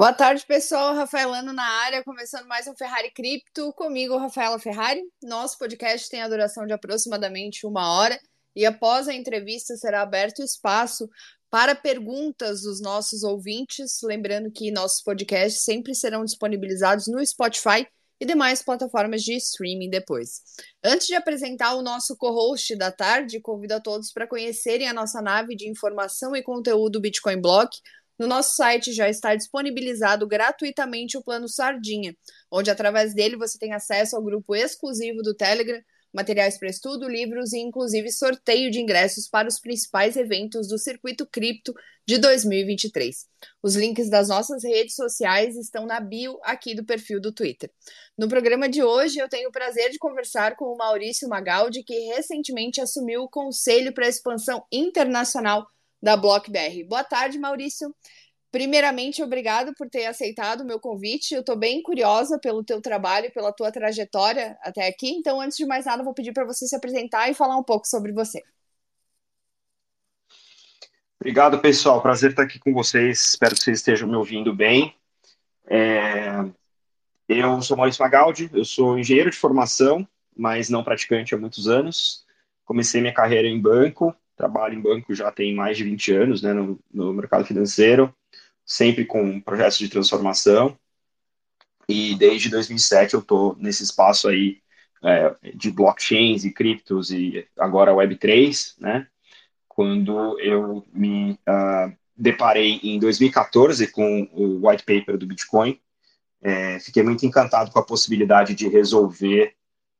[0.00, 0.94] Boa tarde, pessoal.
[0.94, 3.70] Rafaelano na área, começando mais um Ferrari Cripto.
[3.74, 5.02] Comigo, Rafaela Ferrari.
[5.22, 8.18] Nosso podcast tem a duração de aproximadamente uma hora
[8.56, 11.06] e após a entrevista será aberto espaço
[11.50, 13.98] para perguntas dos nossos ouvintes.
[14.02, 17.86] Lembrando que nossos podcasts sempre serão disponibilizados no Spotify
[18.18, 20.40] e demais plataformas de streaming depois.
[20.82, 25.20] Antes de apresentar o nosso co-host da tarde, convido a todos para conhecerem a nossa
[25.20, 27.70] nave de informação e conteúdo Bitcoin Block
[28.20, 32.14] no nosso site já está disponibilizado gratuitamente o plano Sardinha,
[32.52, 35.80] onde através dele você tem acesso ao grupo exclusivo do Telegram,
[36.12, 41.26] materiais para estudo, livros e inclusive sorteio de ingressos para os principais eventos do Circuito
[41.26, 41.72] Cripto
[42.06, 43.26] de 2023.
[43.62, 47.70] Os links das nossas redes sociais estão na bio aqui do perfil do Twitter.
[48.18, 51.98] No programa de hoje, eu tenho o prazer de conversar com o Maurício Magaldi, que
[52.14, 55.66] recentemente assumiu o Conselho para a Expansão Internacional
[56.02, 56.84] da Block BR.
[56.88, 57.94] Boa tarde, Maurício.
[58.50, 61.34] Primeiramente, obrigado por ter aceitado o meu convite.
[61.34, 65.10] Eu estou bem curiosa pelo teu trabalho pela tua trajetória até aqui.
[65.10, 67.86] Então, antes de mais nada, vou pedir para você se apresentar e falar um pouco
[67.86, 68.42] sobre você.
[71.20, 72.02] Obrigado, pessoal.
[72.02, 73.20] Prazer estar aqui com vocês.
[73.20, 74.94] Espero que vocês estejam me ouvindo bem.
[75.68, 76.30] É...
[77.28, 80.04] Eu sou Maurício Magaldi, eu sou engenheiro de formação,
[80.36, 82.24] mas não praticante há muitos anos.
[82.64, 86.54] Comecei minha carreira em banco, trabalho em banco já tem mais de 20 anos né,
[86.54, 88.14] no, no mercado financeiro,
[88.64, 90.78] sempre com projetos de transformação.
[91.86, 94.62] E desde 2007 eu estou nesse espaço aí
[95.04, 99.06] é, de blockchains e criptos e agora Web3, né?
[99.68, 105.80] Quando eu me uh, deparei em 2014 com o white paper do Bitcoin,
[106.42, 109.54] é, fiquei muito encantado com a possibilidade de resolver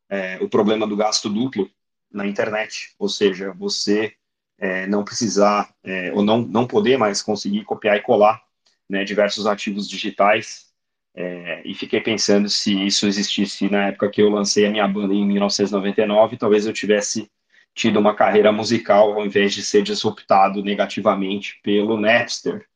[0.09, 1.71] é, o problema do gasto duplo
[2.11, 4.15] na internet, ou seja, você
[4.61, 8.43] é, não precisar é, ou não, não poder mais conseguir copiar e colar
[8.89, 10.69] né, diversos ativos digitais.
[11.15, 15.13] É, e fiquei pensando se isso existisse na época que eu lancei a minha banda
[15.15, 17.29] em 1999, talvez eu tivesse
[17.75, 22.67] tido uma carreira musical ao invés de ser disruptado negativamente pelo Napster.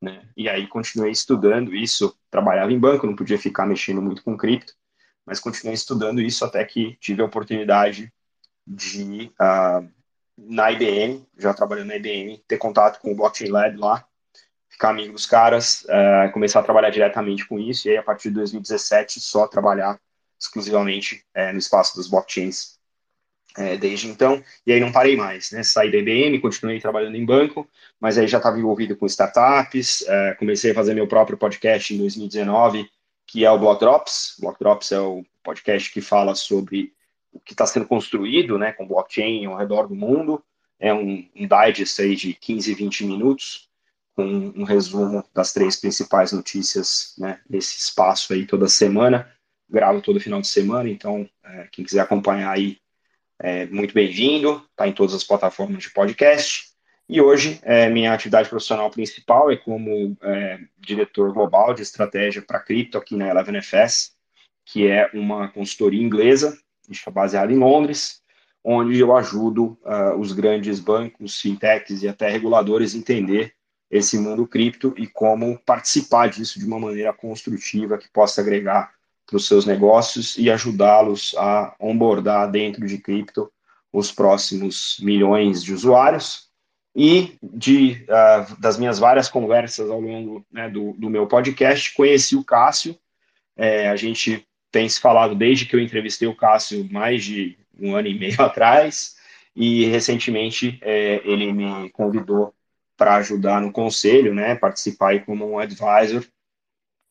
[0.00, 0.22] Né?
[0.36, 4.74] E aí continuei estudando isso, trabalhava em banco, não podia ficar mexendo muito com cripto,
[5.26, 8.12] mas continuei estudando isso até que tive a oportunidade
[8.66, 9.88] de uh,
[10.36, 14.04] na IBM, já trabalhando na IBM, ter contato com o Blockchain Lab lá,
[14.68, 18.28] ficar amigo dos caras, uh, começar a trabalhar diretamente com isso, e aí a partir
[18.28, 19.98] de 2017 só trabalhar
[20.38, 22.76] exclusivamente uh, no espaço dos blockchains
[23.56, 27.24] uh, desde então, e aí não parei mais, né, saí da IBM, continuei trabalhando em
[27.24, 27.68] banco,
[28.00, 30.04] mas aí já estava envolvido com startups,
[30.38, 32.90] comecei a fazer meu próprio podcast em 2019,
[33.26, 34.36] que é o Block Drops.
[34.38, 36.92] Block Drops é o podcast que fala sobre
[37.34, 40.42] o que está sendo construído né, com blockchain ao redor do mundo.
[40.78, 43.68] É um, um digest aí de 15, 20 minutos,
[44.14, 49.30] com um resumo das três principais notícias né, desse espaço aí toda semana.
[49.68, 52.78] Gravo todo final de semana, então é, quem quiser acompanhar aí
[53.38, 54.64] é muito bem-vindo.
[54.70, 56.72] Está em todas as plataformas de podcast.
[57.08, 62.60] E hoje, é, minha atividade profissional principal é como é, diretor global de estratégia para
[62.60, 64.12] cripto aqui na ElevenFS,
[64.64, 66.58] que é uma consultoria inglesa,
[66.90, 68.20] está baseada em Londres,
[68.62, 73.54] onde eu ajudo uh, os grandes bancos, fintechs e até reguladores entender
[73.90, 78.92] esse mundo cripto e como participar disso de uma maneira construtiva que possa agregar
[79.26, 83.50] para os seus negócios e ajudá-los a onboardar dentro de cripto
[83.92, 86.48] os próximos milhões de usuários.
[86.96, 92.36] E de, uh, das minhas várias conversas ao longo né, do, do, meu podcast, conheci
[92.36, 92.96] o Cássio.
[93.56, 97.94] É, a gente tem se falado desde que eu entrevistei o Cássio mais de um
[97.94, 99.14] ano e meio atrás,
[99.54, 102.52] e recentemente é, ele me convidou
[102.96, 106.24] para ajudar no conselho, né, participar como um advisor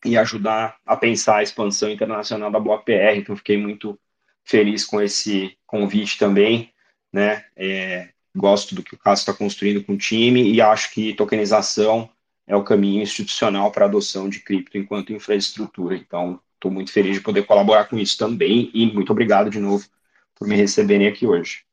[0.03, 3.17] e ajudar a pensar a expansão internacional da BlockPR.
[3.17, 3.97] Então, fiquei muito
[4.43, 6.73] feliz com esse convite também,
[7.13, 7.45] né?
[7.55, 12.09] É, gosto do que o Cássio está construindo com o time e acho que tokenização
[12.45, 15.95] é o caminho institucional para a adoção de cripto enquanto infraestrutura.
[15.95, 19.85] Então, estou muito feliz de poder colaborar com isso também e muito obrigado de novo
[20.33, 21.65] por me receberem aqui hoje.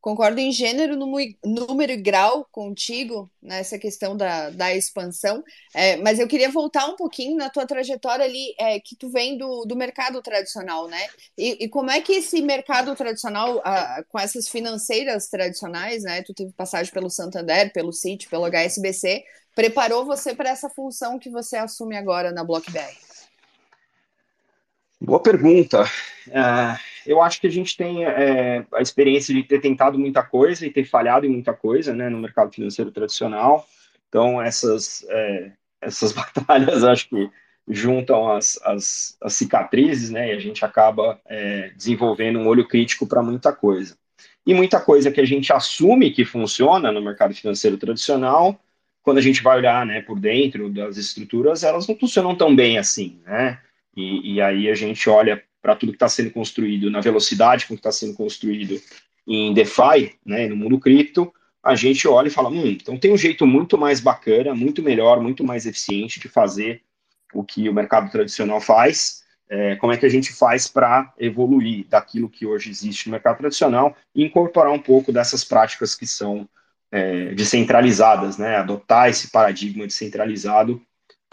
[0.00, 5.42] Concordo em gênero, número e grau contigo nessa questão da, da expansão,
[5.74, 9.36] é, mas eu queria voltar um pouquinho na tua trajetória ali, é, que tu vem
[9.36, 11.08] do, do mercado tradicional, né?
[11.36, 16.22] E, e como é que esse mercado tradicional, a, com essas financeiras tradicionais, né?
[16.22, 19.24] Tu teve passagem pelo Santander, pelo Citi, pelo HSBC,
[19.56, 22.94] preparou você para essa função que você assume agora na BlockBR?
[25.00, 25.84] Boa pergunta.
[26.28, 30.66] Uh, eu acho que a gente tem é, a experiência de ter tentado muita coisa
[30.66, 33.66] e ter falhado em muita coisa né, no mercado financeiro tradicional.
[34.08, 37.30] Então, essas, é, essas batalhas acho que
[37.68, 43.06] juntam as, as, as, cicatrizes né, e a gente acaba é, desenvolvendo um olho crítico
[43.06, 43.96] para muita coisa.
[44.46, 48.58] E muita coisa que a gente assume que funciona no mercado financeiro tradicional,
[49.02, 52.78] quando a gente vai olhar né, por dentro das estruturas, elas não funcionam tão bem
[52.78, 53.20] assim.
[53.24, 53.58] Né?
[53.96, 57.74] E, e aí a gente olha para tudo que está sendo construído na velocidade com
[57.74, 58.80] que está sendo construído
[59.26, 61.32] em DeFi, né, no mundo cripto,
[61.62, 65.20] a gente olha e fala, hum, então tem um jeito muito mais bacana, muito melhor,
[65.20, 66.82] muito mais eficiente de fazer
[67.34, 69.24] o que o mercado tradicional faz.
[69.48, 73.38] É, como é que a gente faz para evoluir daquilo que hoje existe no mercado
[73.38, 76.48] tradicional e incorporar um pouco dessas práticas que são
[76.90, 78.56] é, descentralizadas, né?
[78.56, 80.80] Adotar esse paradigma descentralizado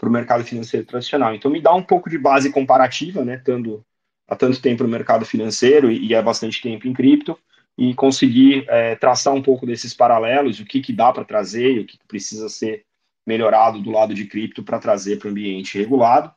[0.04, 1.34] para o mercado financeiro tradicional.
[1.34, 3.84] Então, me dá um pouco de base comparativa, né, estando
[4.28, 7.38] há tanto tempo no mercado financeiro e, e há bastante tempo em cripto,
[7.76, 11.80] e conseguir é, traçar um pouco desses paralelos, o que, que dá para trazer e
[11.80, 12.84] o que, que precisa ser
[13.26, 16.30] melhorado do lado de cripto para trazer para o ambiente regulado.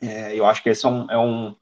[0.00, 1.56] É, eu acho que esse é um, é um,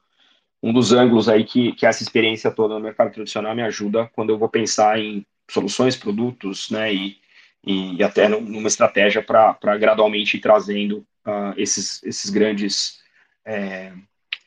[0.63, 4.31] um dos ângulos aí que, que essa experiência toda no mercado tradicional me ajuda quando
[4.31, 7.19] eu vou pensar em soluções, produtos, né, e,
[7.67, 13.01] e até numa estratégia para gradualmente ir trazendo uh, esses, esses grandes
[13.45, 13.93] é,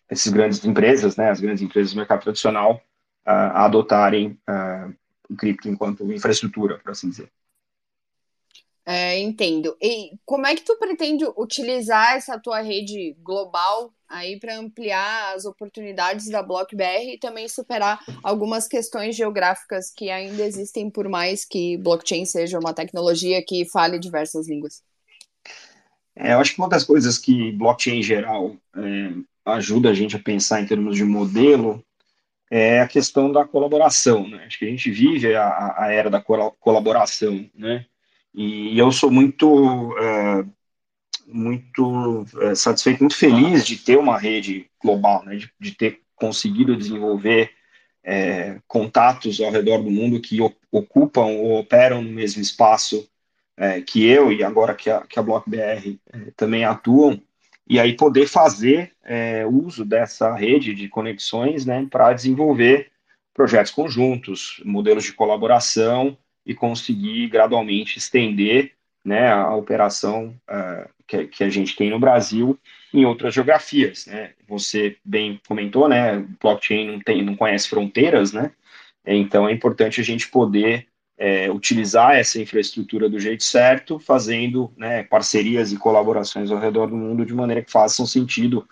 [0.09, 2.75] essas grandes empresas, né, as grandes empresas do mercado tradicional,
[3.25, 4.93] uh, a adotarem uh,
[5.29, 7.31] o cripto enquanto infraestrutura, por assim dizer.
[8.85, 9.77] É, entendo.
[9.79, 15.45] E como é que tu pretende utilizar essa tua rede global aí para ampliar as
[15.45, 21.77] oportunidades da BlockBR e também superar algumas questões geográficas que ainda existem, por mais que
[21.77, 24.81] blockchain seja uma tecnologia que fale diversas línguas?
[26.15, 29.13] É, eu acho que uma das coisas que blockchain em geral é,
[29.45, 31.83] ajuda a gente a pensar em termos de modelo
[32.51, 34.27] é a questão da colaboração.
[34.27, 34.43] Né?
[34.45, 37.85] Acho que a gente vive a, a era da colaboração, né?
[38.33, 40.45] E eu sou muito, é,
[41.31, 45.35] muito é, satisfeito, muito feliz de ter uma rede global, né?
[45.35, 47.51] de, de ter conseguido desenvolver
[48.03, 50.39] é, contatos ao redor do mundo que
[50.71, 53.07] ocupam ou operam no mesmo espaço
[53.55, 57.21] é, que eu e agora que a, que a BlockBR é, também atuam,
[57.67, 62.89] e aí poder fazer é, uso dessa rede de conexões né, para desenvolver
[63.33, 68.71] projetos conjuntos, modelos de colaboração e conseguir gradualmente estender
[69.03, 72.59] né, a operação uh, que, que, a gente tem no Brasil
[72.93, 74.05] em outras geografias.
[74.05, 74.31] Né?
[74.47, 78.51] Você bem comentou, né, blockchain não, tem, não conhece fronteiras, né?
[79.05, 80.87] então é importante a gente poder
[81.19, 86.95] é, utilizar essa infraestrutura do jeito certo, fazendo né, parcerias e colaborações ao redor do
[86.95, 88.67] mundo de maneira que façam sentido,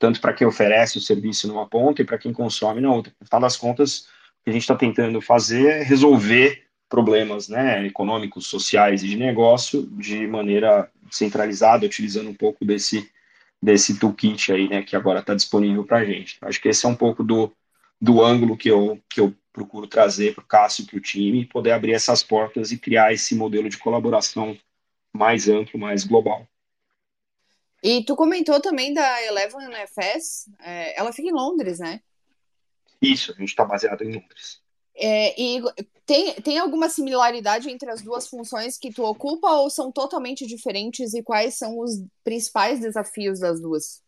[0.00, 3.12] tanto para quem oferece o serviço numa ponta e para quem consome na outra.
[3.20, 4.08] No final das contas,
[4.40, 9.16] o que a gente está tentando fazer é resolver problemas né, econômicos, sociais e de
[9.16, 13.10] negócio de maneira centralizada, utilizando um pouco desse,
[13.62, 16.36] desse toolkit aí, né, que agora está disponível para a gente.
[16.42, 17.50] Acho que esse é um pouco do,
[17.98, 21.46] do ângulo que eu, que eu procuro trazer para o Cássio e para o time,
[21.46, 24.54] poder abrir essas portas e criar esse modelo de colaboração
[25.10, 26.46] mais amplo, mais global.
[27.82, 32.02] E tu comentou também da Eleven FS, é, ela fica em Londres, né?
[33.00, 34.61] Isso, a gente está baseado em Londres.
[34.96, 35.62] É, e
[36.04, 41.14] tem, tem alguma similaridade entre as duas funções que tu ocupa ou são totalmente diferentes
[41.14, 44.02] e quais são os principais desafios das duas?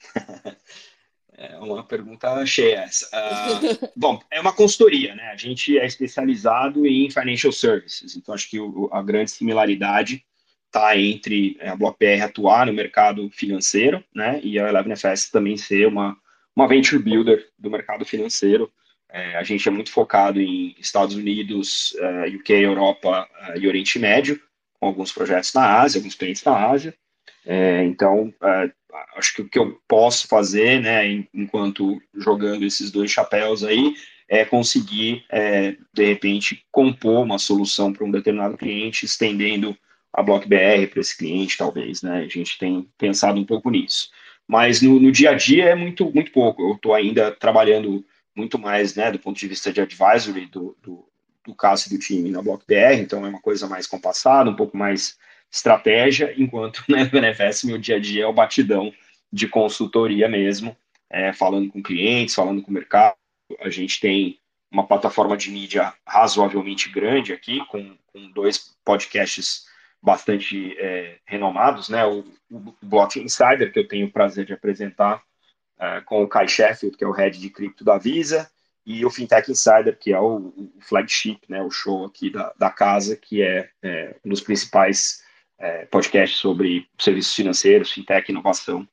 [1.36, 3.06] É uma pergunta cheia essa.
[3.06, 5.30] Uh, bom, é uma consultoria, né?
[5.32, 10.24] A gente é especializado em financial services, então acho que o, a grande similaridade
[10.66, 14.40] está entre é, a BlockBR atuar no mercado financeiro, né?
[14.44, 16.16] E a Eleven FS também ser uma,
[16.54, 18.72] uma venture builder do mercado financeiro.
[19.14, 23.68] É, a gente é muito focado em Estados Unidos, uh, é, UK, Europa uh, e
[23.68, 24.40] Oriente Médio,
[24.72, 26.92] com alguns projetos na Ásia, alguns clientes na Ásia.
[27.46, 28.72] É, então, é,
[29.16, 33.94] acho que o que eu posso fazer, né, enquanto jogando esses dois chapéus aí,
[34.28, 39.78] é conseguir, é, de repente, compor uma solução para um determinado cliente, estendendo
[40.12, 42.24] a BlockBR para esse cliente, talvez, né?
[42.24, 44.10] A gente tem pensado um pouco nisso.
[44.48, 46.62] Mas no, no dia a dia é muito, muito pouco.
[46.62, 48.04] Eu estou ainda trabalhando
[48.34, 51.08] muito mais, né, do ponto de vista de advisory do, do,
[51.44, 55.16] do caso do time na BlockBR, então é uma coisa mais compassada, um pouco mais
[55.50, 58.92] estratégia, enquanto né, no NFS meu dia a dia é o batidão
[59.32, 60.76] de consultoria mesmo,
[61.10, 63.16] é, falando com clientes, falando com o mercado.
[63.60, 64.38] A gente tem
[64.70, 69.66] uma plataforma de mídia razoavelmente grande aqui, com, com dois podcasts
[70.02, 72.04] bastante é, renomados, né?
[72.04, 75.22] O, o Block Insider, que eu tenho o prazer de apresentar
[76.06, 78.50] com o Kai Sheffield, que é o head de cripto da Visa,
[78.86, 83.16] e o Fintech Insider, que é o, flagship, né, o show aqui da, da casa,
[83.16, 85.22] que é, é um dos principais
[85.58, 88.86] é, podcast sobre serviços financeiros, fintech, inovação.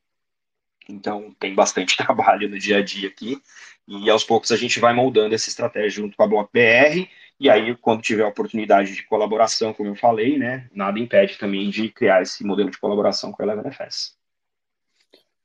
[0.88, 3.42] Então, tem bastante trabalho no dia a dia aqui.
[3.88, 7.10] E aos poucos a gente vai moldando essa estratégia junto com a Block BR.
[7.40, 11.90] E aí, quando tiver oportunidade de colaboração, como eu falei, né, nada impede também de
[11.90, 14.16] criar esse modelo de colaboração com a Eleven FS.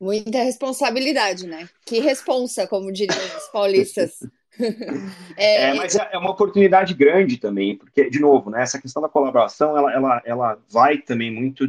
[0.00, 1.69] Muita responsabilidade, né?
[1.85, 4.19] Que responsa, como diriam os paulistas.
[5.37, 9.03] é, é, mas é, é, uma oportunidade grande também, porque, de novo, né, essa questão
[9.03, 11.67] da colaboração, ela, ela, ela vai também muito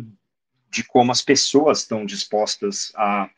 [0.69, 3.29] de como as pessoas estão dispostas a,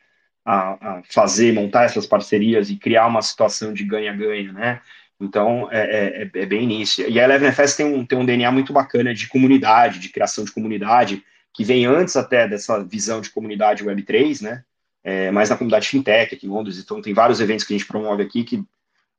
[0.44, 4.82] a, a fazer, montar essas parcerias e criar uma situação de ganha-ganha, né?
[5.20, 7.02] Então, é, é, é, é bem nisso.
[7.02, 10.46] E a Eleven FS tem um, tem um DNA muito bacana de comunidade, de criação
[10.46, 14.64] de comunidade, que vem antes até dessa visão de comunidade Web3, né?
[15.10, 16.78] É, mais na comunidade fintech aqui em Londres.
[16.78, 18.64] Então, tem vários eventos que a gente promove aqui que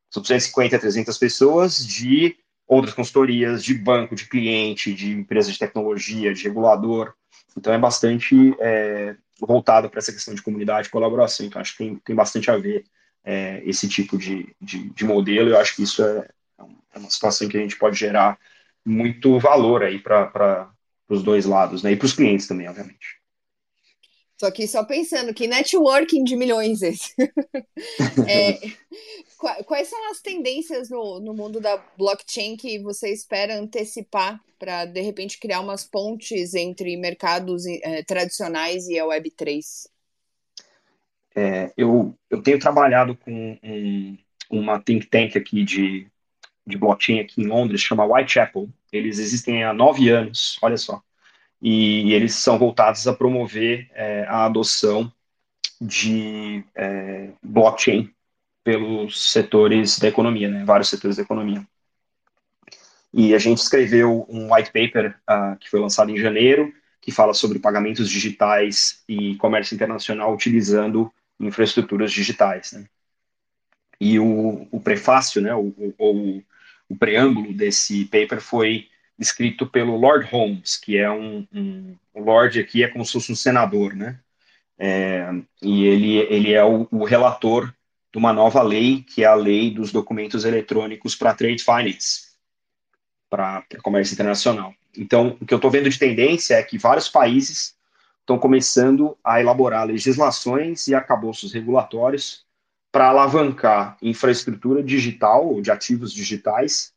[0.08, 5.58] são 250 a 300 pessoas de outras consultorias, de banco, de cliente, de empresa de
[5.58, 7.12] tecnologia, de regulador.
[7.56, 11.46] Então é bastante é, voltado para essa questão de comunidade e colaboração.
[11.46, 12.84] Então acho que tem, tem bastante a ver
[13.24, 15.50] é, esse tipo de, de, de, modelo.
[15.50, 16.28] Eu acho que isso é,
[16.94, 18.38] é uma situação que a gente pode gerar
[18.84, 20.70] muito valor aí para
[21.08, 21.92] os dois lados, né?
[21.92, 23.19] E para os clientes também, obviamente.
[24.40, 27.14] Tô aqui só pensando que networking de milhões esse.
[28.26, 28.58] é,
[29.66, 35.02] quais são as tendências no, no mundo da blockchain que você espera antecipar para, de
[35.02, 39.60] repente, criar umas pontes entre mercados é, tradicionais e a Web3?
[41.36, 44.16] É, eu, eu tenho trabalhado com um,
[44.48, 46.06] uma think tank aqui de,
[46.66, 48.70] de blockchain aqui em Londres, chama Whitechapel.
[48.90, 51.02] Eles existem há nove anos, olha só
[51.60, 55.12] e eles são voltados a promover é, a adoção
[55.80, 58.10] de é, blockchain
[58.62, 61.66] pelos setores da economia, né, vários setores da economia.
[63.12, 67.34] E a gente escreveu um white paper uh, que foi lançado em janeiro, que fala
[67.34, 72.72] sobre pagamentos digitais e comércio internacional utilizando infraestruturas digitais.
[72.72, 72.84] Né?
[74.00, 76.42] E o, o prefácio, né, o, o,
[76.88, 78.88] o preâmbulo desse paper foi
[79.20, 83.30] escrito pelo Lord Holmes, que é um, um o Lord aqui é como se fosse
[83.30, 84.18] um senador, né?
[84.78, 87.72] É, e ele, ele é o, o, relator
[88.10, 92.30] de uma nova lei, que é a lei dos documentos eletrônicos para trade finance,
[93.28, 94.74] para comércio internacional.
[94.96, 97.76] Então, o que eu estou vendo de tendência é que vários países
[98.20, 102.46] estão começando a elaborar legislações e arcabouços regulatórios
[102.90, 106.92] para alavancar infraestrutura digital ou de ativos digitais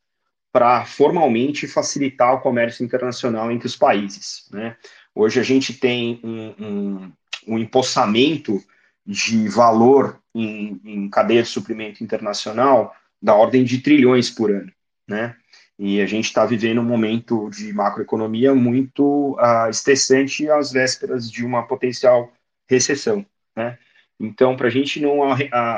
[0.53, 4.47] para formalmente facilitar o comércio internacional entre os países.
[4.51, 4.77] Né?
[5.15, 7.11] Hoje a gente tem um, um,
[7.47, 8.63] um empossamento
[9.03, 14.71] de valor em, em cadeia de suprimento internacional da ordem de trilhões por ano.
[15.07, 15.35] Né?
[15.79, 21.43] E a gente está vivendo um momento de macroeconomia muito uh, estressante às vésperas de
[21.43, 22.31] uma potencial
[22.69, 23.25] recessão.
[23.55, 23.75] Né?
[24.19, 25.37] Então, para a gente não, uh,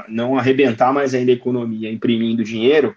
[0.10, 2.94] não arrebentar mais ainda a economia imprimindo dinheiro,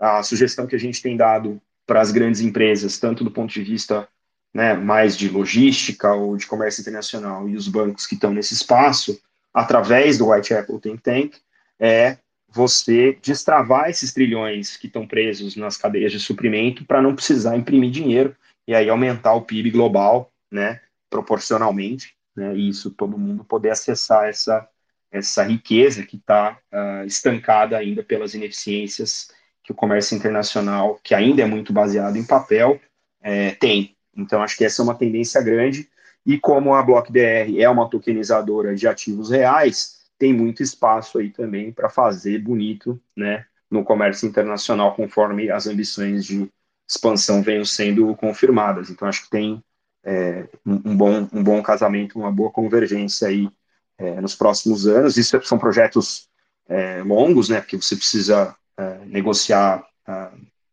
[0.00, 3.62] a sugestão que a gente tem dado para as grandes empresas, tanto do ponto de
[3.62, 4.08] vista
[4.54, 9.20] né, mais de logística ou de comércio internacional e os bancos que estão nesse espaço,
[9.52, 11.36] através do Whitechapel Think Tank,
[11.78, 12.16] é
[12.48, 17.90] você destravar esses trilhões que estão presos nas cadeias de suprimento para não precisar imprimir
[17.90, 18.34] dinheiro
[18.66, 24.28] e aí aumentar o PIB global, né, proporcionalmente, né, e isso todo mundo poder acessar
[24.28, 24.68] essa
[25.12, 29.28] essa riqueza que está uh, ah, estancada ainda pelas ineficiências
[29.70, 32.80] que o comércio internacional, que ainda é muito baseado em papel,
[33.22, 33.96] é, tem.
[34.16, 35.88] Então, acho que essa é uma tendência grande.
[36.26, 41.72] E como a BlockBR é uma tokenizadora de ativos reais, tem muito espaço aí também
[41.72, 46.50] para fazer bonito né, no comércio internacional, conforme as ambições de
[46.88, 48.90] expansão venham sendo confirmadas.
[48.90, 49.62] Então, acho que tem
[50.04, 53.48] é, um, bom, um bom casamento, uma boa convergência aí
[53.96, 55.16] é, nos próximos anos.
[55.16, 56.28] Isso são projetos
[56.68, 60.28] é, longos, né, porque você precisa é, negociar é,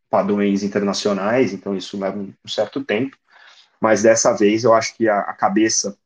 [0.10, 3.18] padrões internacionais, então isso leva um, um, certo tempo,
[3.80, 5.98] mas dessa vez eu acho que a, a cabeça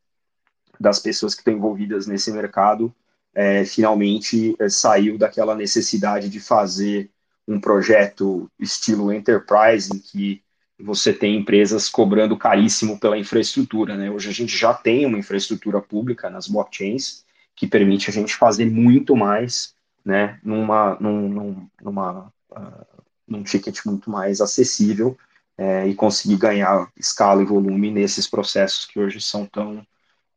[0.80, 2.94] das pessoas que estão envolvidas nesse mercado
[3.34, 7.10] é, finalmente é, saiu daquela necessidade de fazer
[7.48, 10.42] um projeto estilo enterprise, em que
[10.80, 13.96] você tem empresas cobrando caríssimo pela infraestrutura.
[13.96, 14.10] Né?
[14.10, 17.24] Hoje a gente já tem uma infraestrutura pública nas blockchains
[17.56, 24.10] que permite a gente fazer muito mais né, numa, num, numa, uh, num ticket muito
[24.10, 25.18] mais acessível
[25.58, 29.86] é, e conseguir ganhar escala e volume nesses processos que hoje são tão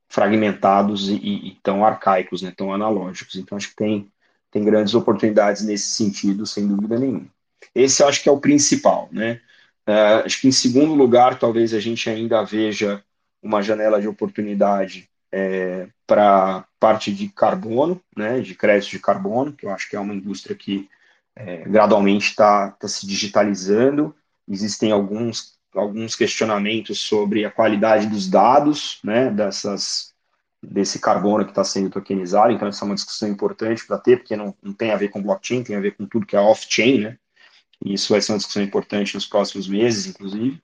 [0.09, 3.37] fragmentados e, e tão arcaicos, né, tão analógicos.
[3.37, 4.11] Então, acho que tem,
[4.51, 7.27] tem grandes oportunidades nesse sentido, sem dúvida nenhuma.
[7.75, 9.41] Esse eu acho que é o principal, né?
[9.89, 13.03] Uh, acho que em segundo lugar, talvez a gente ainda veja
[13.43, 19.67] uma janela de oportunidade é, para parte de carbono, né, de crédito de carbono, que
[19.67, 20.89] eu acho que é uma indústria que
[21.35, 24.15] é, gradualmente está tá se digitalizando.
[24.49, 30.13] Existem alguns, alguns questionamentos sobre a qualidade dos dados, né, dessas,
[30.63, 34.37] desse carbono que está sendo tokenizado, então essa é uma discussão importante para ter, porque
[34.37, 37.01] não, não tem a ver com blockchain, tem a ver com tudo que é off-chain,
[37.01, 37.19] né,
[37.85, 40.63] e isso vai ser uma discussão importante nos próximos meses, inclusive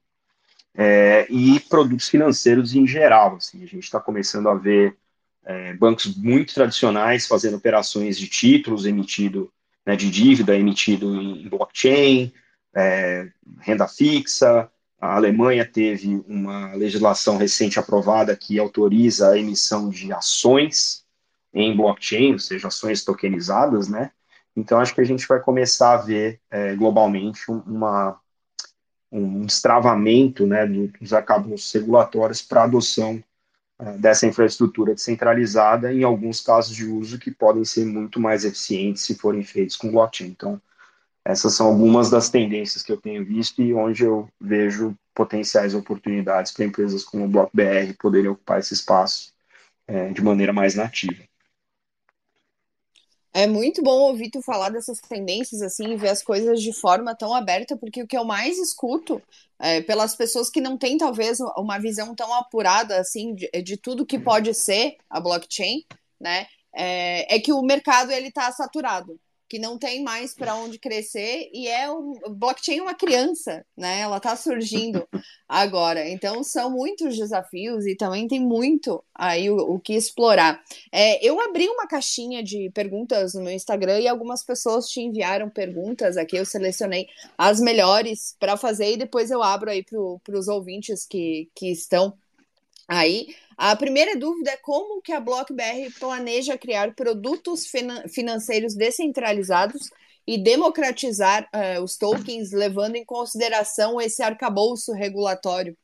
[0.74, 3.37] é, e produtos financeiros em geral.
[3.37, 4.96] Assim, a gente está começando a ver
[5.44, 9.53] é, bancos muito tradicionais fazendo operações de títulos emitido,
[9.85, 12.33] né, de dívida emitido em blockchain,
[12.74, 13.29] é,
[13.61, 14.70] renda fixa.
[15.00, 21.05] A Alemanha teve uma legislação recente aprovada que autoriza a emissão de ações
[21.53, 24.11] em blockchain, ou seja, ações tokenizadas, né?
[24.55, 28.20] Então, acho que a gente vai começar a ver é, globalmente uma,
[29.11, 33.22] um destravamento né, dos acabos regulatórios para adoção
[33.99, 39.14] dessa infraestrutura descentralizada, em alguns casos de uso que podem ser muito mais eficientes se
[39.14, 40.29] forem feitos com blockchain.
[40.29, 40.61] Então,
[41.25, 46.53] essas são algumas das tendências que eu tenho visto e onde eu vejo potenciais oportunidades
[46.53, 49.33] para empresas como o BlockBR poderem ocupar esse espaço
[49.87, 51.30] é, de maneira mais nativa.
[53.33, 57.14] É muito bom ouvir tu falar dessas tendências, assim, e ver as coisas de forma
[57.14, 59.23] tão aberta, porque o que eu mais escuto
[59.59, 64.07] é, pelas pessoas que não têm, talvez, uma visão tão apurada, assim, de, de tudo
[64.07, 65.85] que pode ser a blockchain,
[66.21, 69.19] né, é, é que o mercado, ele tá saturado
[69.50, 73.98] que não tem mais para onde crescer e é o blockchain é uma criança, né?
[73.98, 75.08] Ela está surgindo
[75.48, 76.08] agora.
[76.08, 80.62] Então são muitos desafios e também tem muito aí o, o que explorar.
[80.92, 85.50] É, eu abri uma caixinha de perguntas no meu Instagram e algumas pessoas te enviaram
[85.50, 86.36] perguntas aqui.
[86.36, 91.50] Eu selecionei as melhores para fazer e depois eu abro aí para os ouvintes que,
[91.56, 92.16] que estão
[92.90, 93.35] aí.
[93.57, 97.70] A primeira dúvida é como que a BlockBR planeja criar produtos
[98.09, 99.90] financeiros descentralizados
[100.26, 105.76] e democratizar uh, os tokens, levando em consideração esse arcabouço regulatório?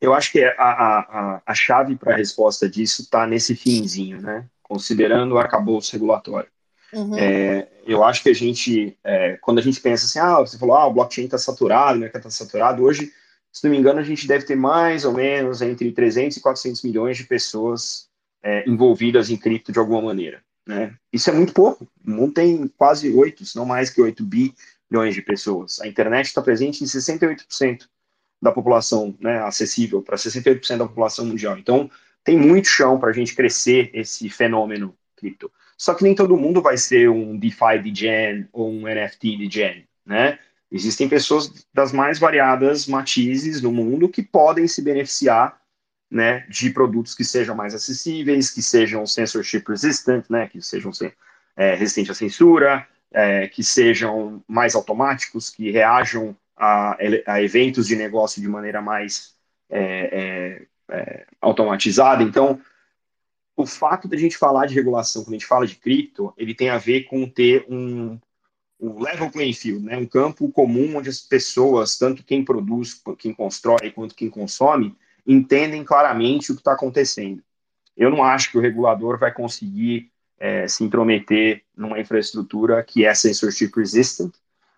[0.00, 4.46] Eu acho que a, a, a chave para a resposta disso está nesse finzinho, né?
[4.62, 6.48] Considerando o arcabouço regulatório.
[6.92, 7.18] Uhum.
[7.18, 10.76] É, eu acho que a gente, é, quando a gente pensa assim, ah, você falou,
[10.76, 13.12] ah, o blockchain está saturado, o mercado está saturado, hoje
[13.52, 16.82] se não me engano, a gente deve ter mais ou menos entre 300 e 400
[16.82, 18.08] milhões de pessoas
[18.42, 20.42] é, envolvidas em cripto de alguma maneira.
[20.66, 20.94] Né?
[21.12, 21.88] Isso é muito pouco.
[22.04, 24.54] Não tem quase 8, se não mais que 8 bi
[24.90, 25.80] milhões de pessoas.
[25.80, 27.86] A internet está presente em 68%
[28.42, 31.58] da população, né, acessível para 68% da população mundial.
[31.58, 31.90] Então,
[32.24, 35.50] tem muito chão para a gente crescer esse fenômeno cripto.
[35.76, 39.50] Só que nem todo mundo vai ser um DeFi de Gen ou um NFT de
[39.50, 40.38] Gen, né?
[40.72, 45.60] Existem pessoas das mais variadas matizes do mundo que podem se beneficiar
[46.10, 50.90] né, de produtos que sejam mais acessíveis, que sejam censorship resistant, né, que sejam
[51.56, 57.96] é, resistentes à censura, é, que sejam mais automáticos, que reajam a, a, eventos de
[57.96, 59.34] negócio de maneira mais
[59.68, 62.22] é, é, é automatizada.
[62.22, 62.60] Então,
[63.56, 66.54] o fato de a gente falar de regulação, quando a gente fala de cripto, ele
[66.54, 68.18] tem a ver com ter um,
[68.80, 69.96] um level playing field, né?
[69.96, 75.84] um campo comum onde as pessoas, tanto quem produz, quem constrói, quanto quem consome, entendem
[75.84, 77.42] claramente o que está acontecendo.
[77.96, 83.14] Eu não acho que o regulador vai conseguir é, se intrometer numa infraestrutura que é
[83.14, 84.32] censorship resistant,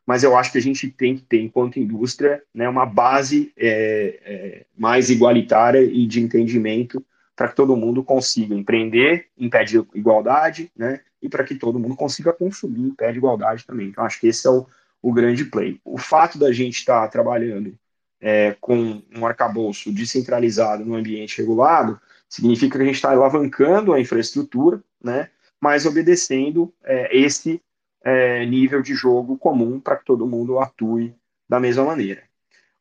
[0.05, 4.19] mas eu acho que a gente tem que ter, enquanto indústria, né, uma base é,
[4.25, 9.79] é, mais igualitária e de entendimento para que todo mundo consiga empreender em pé de
[9.95, 13.89] igualdade, né, e para que todo mundo consiga consumir em pé de igualdade também.
[13.89, 14.67] Então, acho que esse é o,
[15.01, 15.81] o grande play.
[15.85, 17.75] O fato da gente estar tá trabalhando
[18.21, 24.01] é, com um arcabouço descentralizado no ambiente regulado, significa que a gente está alavancando a
[24.01, 27.61] infraestrutura, né, mas obedecendo é, esse
[28.05, 31.15] é, nível de jogo comum para que todo mundo atue
[31.49, 32.23] da mesma maneira.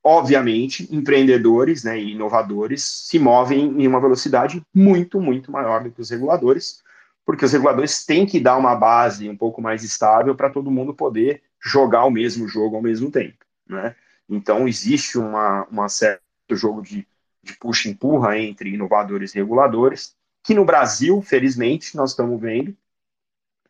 [0.03, 6.01] Obviamente, empreendedores né, e inovadores se movem em uma velocidade muito, muito maior do que
[6.01, 6.81] os reguladores,
[7.23, 10.93] porque os reguladores têm que dar uma base um pouco mais estável para todo mundo
[10.93, 13.45] poder jogar o mesmo jogo ao mesmo tempo.
[13.67, 13.95] Né?
[14.27, 17.07] Então, existe uma, uma certo jogo de,
[17.43, 22.75] de puxa-empurra entre inovadores e reguladores, que no Brasil, felizmente, nós estamos vendo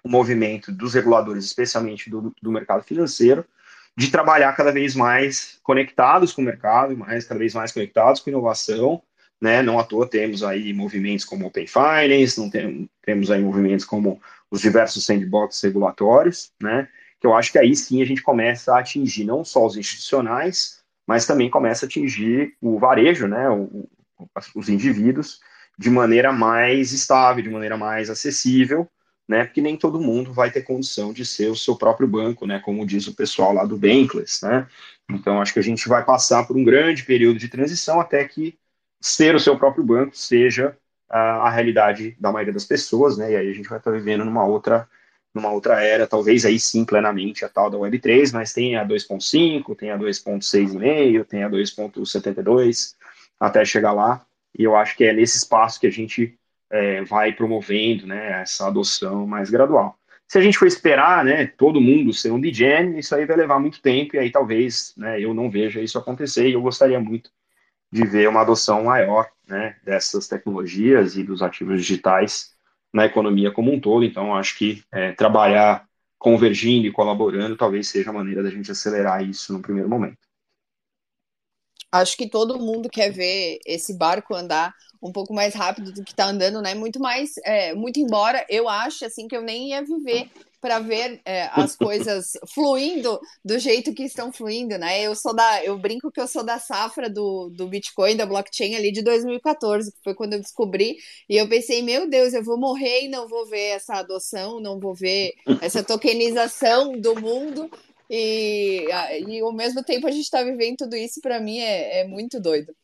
[0.04, 3.46] o movimento dos reguladores, especialmente do, do mercado financeiro,
[3.97, 8.30] de trabalhar cada vez mais conectados com o mercado, mais cada vez mais conectados com
[8.30, 9.01] inovação,
[9.39, 9.62] né?
[9.62, 14.21] Não à toa temos aí movimentos como Open Finance, não tem, temos aí movimentos como
[14.49, 16.88] os diversos sandbox regulatórios, né?
[17.21, 20.82] que eu acho que aí sim a gente começa a atingir não só os institucionais,
[21.08, 23.88] mas também começa a atingir o varejo, né, o,
[24.56, 25.39] os indivíduos,
[25.77, 28.88] de maneira mais estável, de maneira mais acessível,
[29.28, 32.60] né, porque nem todo mundo vai ter condição de ser o seu próprio banco, né,
[32.60, 34.68] como diz o pessoal lá do Bankless, né,
[35.10, 38.58] então acho que a gente vai passar por um grande período de transição até que
[39.00, 40.78] ser o seu próprio banco seja
[41.10, 44.26] a, a realidade da maioria das pessoas, né, e aí a gente vai estar vivendo
[44.26, 44.88] numa outra
[45.34, 49.76] numa outra era, talvez aí sim plenamente a tal da Web3, mas tem a 2.5,
[49.78, 52.96] tem a 2.6,5, tem a 2.72,
[53.40, 54.26] até chegar lá,
[54.58, 56.38] e eu acho que é nesse espaço que a gente
[56.72, 60.00] é, vai promovendo né, essa adoção mais gradual.
[60.28, 63.60] Se a gente for esperar né, todo mundo ser um DGen, isso aí vai levar
[63.60, 67.30] muito tempo, e aí talvez né, eu não veja isso acontecer, e eu gostaria muito
[67.92, 72.56] de ver uma adoção maior né, dessas tecnologias e dos ativos digitais
[72.94, 74.06] na economia como um todo.
[74.06, 75.86] Então, acho que é, trabalhar
[76.18, 80.20] convergindo e colaborando talvez seja a maneira da gente acelerar isso no primeiro momento.
[81.92, 86.12] Acho que todo mundo quer ver esse barco andar um pouco mais rápido do que
[86.12, 86.76] está andando, né?
[86.76, 90.30] Muito mais, é, muito embora eu ache assim que eu nem ia viver
[90.62, 95.02] para ver é, as coisas fluindo do jeito que estão fluindo, né?
[95.02, 98.76] Eu sou da, eu brinco que eu sou da safra do, do Bitcoin, da blockchain
[98.76, 102.60] ali de 2014, que foi quando eu descobri, e eu pensei, meu Deus, eu vou
[102.60, 107.70] morrer e não vou ver essa adoção, não vou ver essa tokenização do mundo.
[108.08, 108.86] E,
[109.28, 112.40] e ao mesmo tempo a gente está vivendo tudo isso, para mim é, é muito
[112.40, 112.76] doido.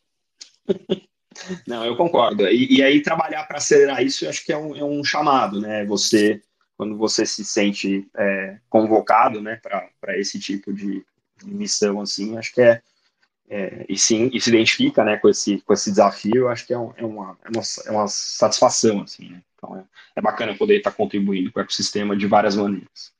[1.66, 2.46] Não, eu concordo.
[2.48, 5.84] E, e aí trabalhar para acelerar isso, acho que é um, é um chamado, né?
[5.84, 6.42] Você
[6.78, 11.04] quando você se sente é, convocado né, para esse tipo de,
[11.36, 12.80] de, missão, assim, acho que é,
[13.50, 16.78] é, e sim, e se identifica né, com, esse, com esse desafio, acho que é,
[16.78, 19.42] um, é, uma, é, uma, é uma satisfação, assim, né?
[19.56, 23.12] Então é, é bacana poder estar contribuindo com o ecossistema de várias maneiras.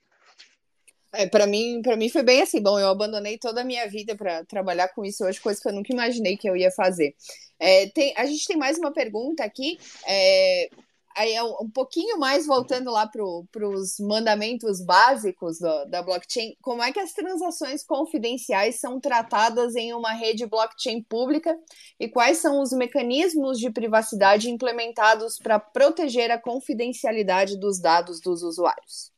[1.13, 2.63] É, para mim, para mim foi bem assim.
[2.63, 5.73] Bom, eu abandonei toda a minha vida para trabalhar com isso hoje, coisa que eu
[5.73, 7.17] nunca imaginei que eu ia fazer.
[7.59, 9.79] É, tem, a gente tem mais uma pergunta aqui.
[10.07, 10.71] É,
[11.19, 16.83] aí é um pouquinho mais voltando lá para os mandamentos básicos do, da blockchain, como
[16.83, 21.59] é que as transações confidenciais são tratadas em uma rede blockchain pública
[21.99, 28.43] e quais são os mecanismos de privacidade implementados para proteger a confidencialidade dos dados dos
[28.43, 29.11] usuários?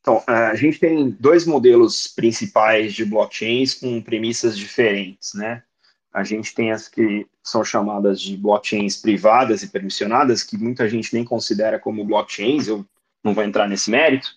[0.00, 5.62] Então, a gente tem dois modelos principais de blockchains com premissas diferentes, né?
[6.12, 11.14] A gente tem as que são chamadas de blockchains privadas e permissionadas, que muita gente
[11.14, 12.84] nem considera como blockchains, eu
[13.22, 14.28] não vou entrar nesse mérito,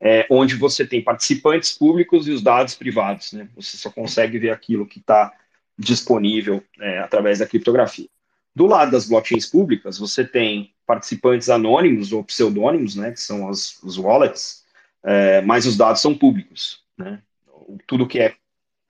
[0.00, 3.32] é, onde você tem participantes públicos e os dados privados.
[3.32, 3.48] Né?
[3.56, 5.32] Você só consegue ver aquilo que está
[5.78, 8.08] disponível é, através da criptografia.
[8.54, 13.82] Do lado das blockchains públicas, você tem participantes anônimos ou pseudônimos, né, que são as,
[13.82, 14.64] os wallets,
[15.02, 16.82] é, mas os dados são públicos.
[16.96, 17.20] Né?
[17.86, 18.34] Tudo que é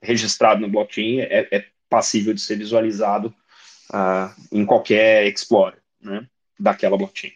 [0.01, 3.33] registrado no blockchain é, é passível de ser visualizado
[3.91, 6.27] uh, em qualquer Explorer né,
[6.59, 7.31] daquela blockchain.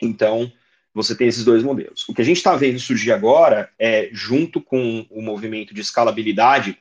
[0.00, 0.52] Então,
[0.94, 2.06] você tem esses dois modelos.
[2.08, 6.78] O que a gente está vendo surgir agora é, junto com o movimento de escalabilidade,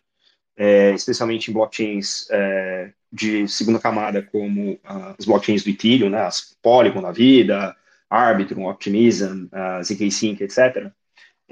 [0.58, 6.22] é, especialmente em blockchains é, de segunda camada, como uh, as blockchains do Ethereum, né,
[6.22, 7.76] as Polygon da vida,
[8.10, 10.92] Arbitrum, Optimism, uh, ZK Sync, etc.,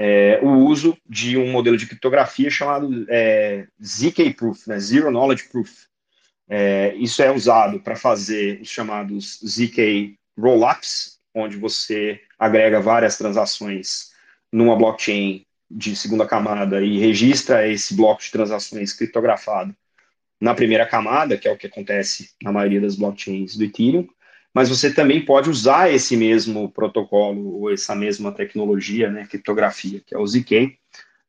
[0.02, 5.50] é, o uso de um modelo de criptografia chamado é, ZK Proof, né, Zero Knowledge
[5.50, 5.88] Proof.
[6.48, 14.12] É, isso é usado para fazer os chamados ZK Rollups, onde você agrega várias transações
[14.50, 19.76] numa blockchain de segunda camada e registra esse bloco de transações criptografado
[20.42, 24.08] na primeira camada, que é o que acontece na maioria das blockchains do Ethereum,
[24.54, 30.16] mas você também pode usar esse mesmo protocolo ou essa mesma tecnologia, né, criptografia, que
[30.16, 30.78] é o ZK,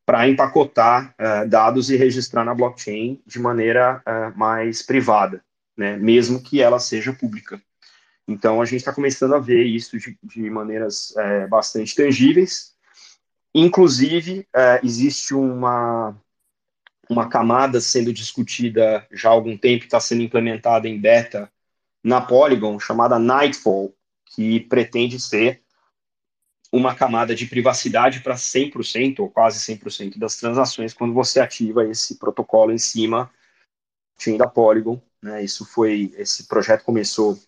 [0.06, 5.44] para empacotar uh, dados e registrar na blockchain de maneira uh, mais privada,
[5.76, 7.60] né, mesmo que ela seja pública.
[8.26, 12.74] Então, a gente está começando a ver isso de, de maneiras uh, bastante tangíveis.
[13.52, 14.46] Inclusive,
[14.80, 16.16] existe uma,
[17.08, 21.50] uma camada sendo discutida já há algum tempo, está sendo implementada em beta
[22.02, 25.62] na Polygon chamada Nightfall, que pretende ser
[26.72, 32.16] uma camada de privacidade para 100% ou quase 100% das transações quando você ativa esse
[32.16, 33.30] protocolo em cima
[34.38, 35.00] da Polygon.
[35.22, 35.42] Né?
[35.42, 37.38] Isso foi, esse projeto começou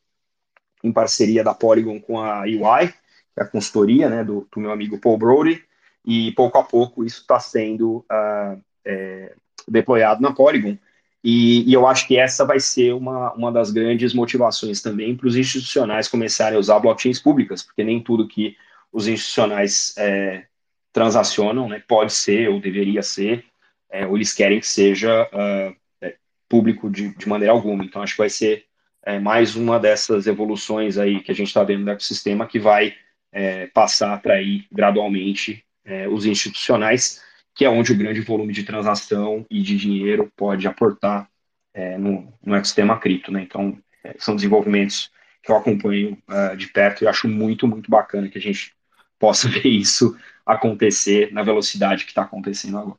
[0.83, 4.73] em parceria da Polygon com a UI, que é a consultoria né, do, do meu
[4.73, 5.65] amigo Paul Brody,
[6.05, 9.35] e pouco a pouco isso está sendo uh, é,
[9.69, 10.77] deployado na Polygon.
[11.25, 15.29] E, e, eu acho que essa vai ser uma, uma das grandes motivações também para
[15.29, 18.57] os institucionais começarem a usar blockchains públicas, porque nem tudo que
[18.93, 20.45] os institucionais é,
[20.93, 23.45] transacionam né, pode ser ou deveria ser,
[23.91, 26.17] é, ou eles querem que seja uh, é,
[26.49, 27.85] público de, de, maneira alguma.
[27.85, 28.65] Então, acho que vai ser
[29.05, 32.95] é, mais uma dessas evoluções aí que a gente está vendo no ecossistema que vai
[33.31, 37.23] é, passar para ir gradualmente é, os institucionais
[37.55, 41.29] que é onde o grande volume de transação e de dinheiro pode aportar
[41.75, 43.31] é, no, no ecossistema cripto.
[43.31, 43.43] Né?
[43.43, 45.11] Então, é, são desenvolvimentos
[45.43, 48.75] que eu acompanho uh, de perto e acho muito, muito bacana que a gente
[49.19, 52.99] possa ver isso acontecer na velocidade que está acontecendo agora.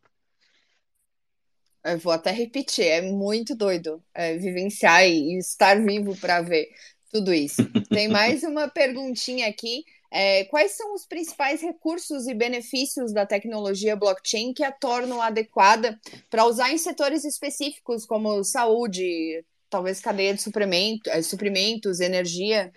[1.85, 6.69] Eu vou até repetir, é muito doido é, vivenciar e estar vivo para ver
[7.11, 7.61] tudo isso.
[7.89, 9.83] Tem mais uma perguntinha aqui
[10.15, 15.99] é, quais são os principais recursos e benefícios da tecnologia blockchain que a tornam adequada
[16.29, 22.71] para usar em setores específicos, como saúde, talvez cadeia de suprimento, é, suprimentos, energia?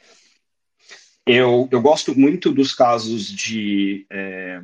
[1.27, 4.62] Eu, eu gosto muito dos casos de, é,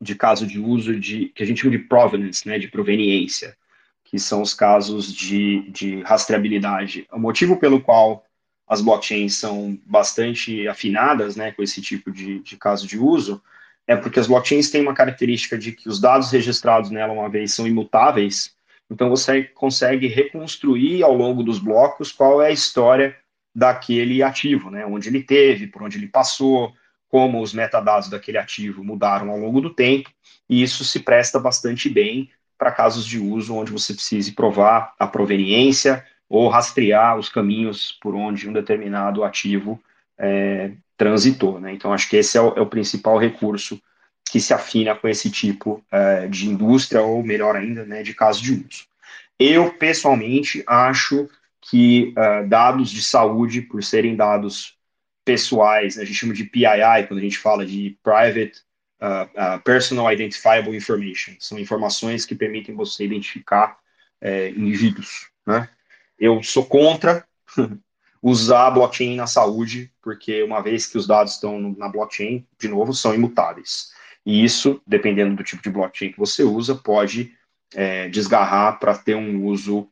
[0.00, 3.56] de caso de uso de que a gente chama de provenance, né, de proveniência,
[4.02, 7.06] que são os casos de, de rastreabilidade.
[7.12, 8.24] O motivo pelo qual
[8.66, 13.42] as blockchains são bastante afinadas né, com esse tipo de, de caso de uso,
[13.86, 17.52] é porque as blockchains têm uma característica de que os dados registrados nela uma vez
[17.52, 18.54] são imutáveis,
[18.90, 23.16] então você consegue reconstruir ao longo dos blocos qual é a história
[23.54, 26.72] daquele ativo, né, onde ele teve, por onde ele passou,
[27.08, 30.10] como os metadados daquele ativo mudaram ao longo do tempo,
[30.48, 35.06] e isso se presta bastante bem para casos de uso onde você precise provar a
[35.06, 39.80] proveniência, ou rastrear os caminhos por onde um determinado ativo
[40.18, 41.60] é, transitou.
[41.60, 41.72] Né?
[41.72, 43.80] Então, acho que esse é o, é o, principal recurso
[44.28, 48.42] que se afina com esse tipo é, de indústria, ou melhor ainda, né, de caso
[48.42, 48.84] de uso.
[49.38, 51.28] Eu, pessoalmente, acho
[51.60, 54.76] que uh, dados de saúde, por serem dados
[55.24, 58.60] pessoais, né, a gente chama de PII, quando a gente fala de Private
[59.00, 63.78] uh, uh, Personal Identifiable Information, são informações que permitem você identificar
[64.20, 65.68] é, indivíduos, né?
[66.18, 67.26] Eu sou contra
[68.22, 72.92] usar blockchain na saúde, porque uma vez que os dados estão na blockchain, de novo,
[72.94, 73.92] são imutáveis.
[74.24, 77.34] E isso, dependendo do tipo de blockchain que você usa, pode
[77.74, 79.88] é, desgarrar para ter um uso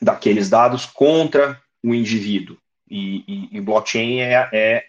[0.00, 2.58] daqueles dados contra o indivíduo.
[2.90, 4.86] E, e, e blockchain é, é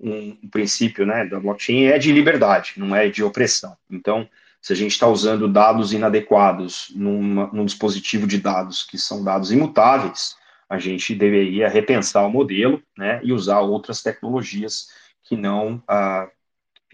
[0.00, 3.76] um, um, princípio né, da blockchain é de liberdade, não é de opressão.
[3.90, 4.28] Então,
[4.60, 9.52] se a gente está usando dados inadequados numa, num dispositivo de dados que são dados
[9.52, 10.36] imutáveis,
[10.68, 14.88] a gente deveria repensar o modelo né, e usar outras tecnologias
[15.22, 16.28] que não, ah,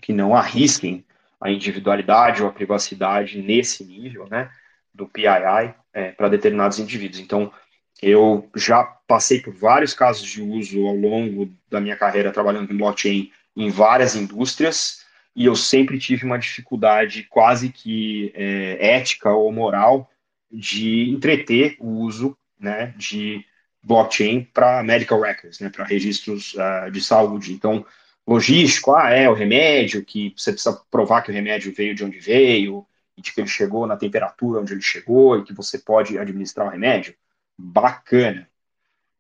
[0.03, 1.05] que não arrisquem
[1.40, 4.51] a individualidade ou a privacidade nesse nível, né,
[4.92, 7.20] do PII é, para determinados indivíduos.
[7.20, 7.53] Então,
[8.01, 12.77] eu já passei por vários casos de uso ao longo da minha carreira trabalhando em
[12.77, 15.02] blockchain em várias indústrias
[15.35, 20.11] e eu sempre tive uma dificuldade quase que é, ética ou moral
[20.51, 23.45] de entreter o uso né, de
[23.83, 27.53] blockchain para medical records, né, para registros uh, de saúde.
[27.53, 27.85] Então,
[28.27, 32.21] logístico, ah, é o remédio, que você precisa provar que o remédio veio de onde
[32.21, 36.18] veio, e de que ele chegou na temperatura onde ele chegou, e que você pode
[36.18, 37.14] administrar o remédio.
[37.59, 38.49] Bacana.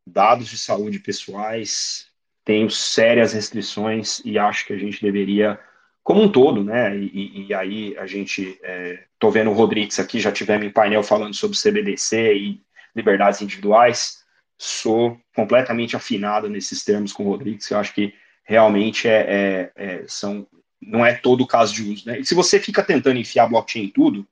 [0.06, 2.08] Dados de saúde pessoais,
[2.44, 5.60] tenho sérias restrições e acho que a gente deveria,
[6.02, 6.96] como um todo, né?
[6.96, 11.02] E, e aí a gente, é, tô vendo o Rodrigues aqui, já tivemos em painel
[11.02, 12.60] falando sobre CBDC e
[12.94, 14.22] liberdades individuais.
[14.58, 17.70] Sou completamente afinado nesses termos com o Rodrigues.
[17.70, 20.46] Eu acho que realmente é, é, é, são,
[20.80, 22.08] não é todo o caso de uso.
[22.08, 22.20] Né?
[22.20, 24.26] E se você fica tentando enfiar blockchain em tudo,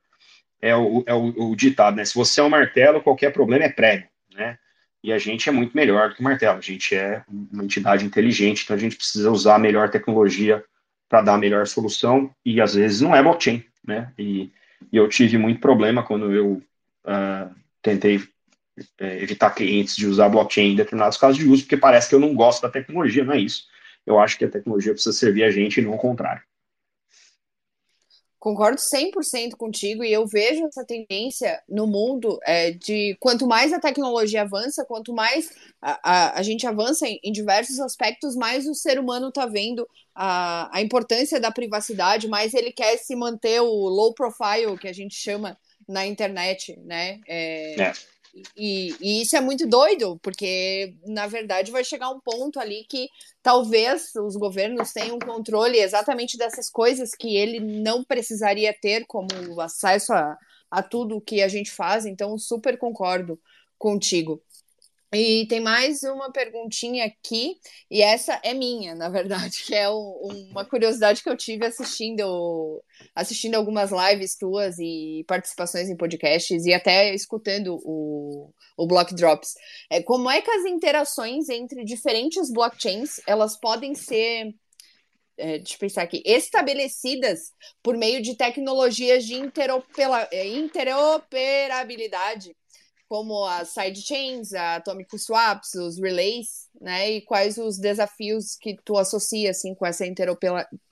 [0.60, 2.04] é o, é o, o ditado, né?
[2.04, 4.58] Se você é um martelo, qualquer problema é prego, né?
[5.02, 6.58] E a gente é muito melhor do que o martelo.
[6.58, 10.62] A gente é uma entidade inteligente, então a gente precisa usar a melhor tecnologia
[11.10, 12.30] para dar a melhor solução.
[12.46, 14.12] E às vezes não é blockchain, né?
[14.16, 14.50] E,
[14.90, 16.62] e eu tive muito problema quando eu
[17.04, 18.22] uh, tentei
[18.98, 22.20] é, evitar clientes de usar blockchain em determinados casos de uso, porque parece que eu
[22.20, 23.64] não gosto da tecnologia, não é isso.
[24.06, 26.42] Eu acho que a tecnologia precisa servir a gente e não o contrário.
[28.40, 33.78] Concordo 100% contigo e eu vejo essa tendência no mundo é, de quanto mais a
[33.78, 35.50] tecnologia avança, quanto mais
[35.80, 39.86] a, a, a gente avança em, em, diversos aspectos, mais o ser humano está vendo
[40.14, 44.94] a, a importância da privacidade, mais ele quer se manter o low profile, que a
[44.94, 47.20] gente chama na internet, né?
[47.28, 47.92] É, é.
[48.56, 53.08] E, e, isso é muito doido, porque na verdade vai chegar um ponto ali que
[53.42, 60.12] talvez os governos tenham controle exatamente dessas coisas que ele não precisaria ter, como acesso
[60.12, 60.38] a,
[60.70, 62.06] a tudo que a gente faz.
[62.06, 63.38] Então, super concordo
[63.78, 64.40] contigo.
[65.12, 67.56] E tem mais uma perguntinha aqui,
[67.90, 72.80] e essa é minha, na verdade, que é uma curiosidade que eu tive assistindo
[73.14, 79.54] assistindo algumas lives tuas e participações em podcasts e até escutando o, o Block Drops.
[79.90, 84.54] É, como é que as interações entre diferentes blockchains elas podem ser
[85.36, 89.34] é, deixa eu pensar aqui, estabelecidas por meio de tecnologias de
[90.30, 92.54] é, interoperabilidade
[93.10, 97.10] como as sidechains, a Atomic Swaps, os relays, né?
[97.10, 100.04] E quais os desafios que tu associa assim com essa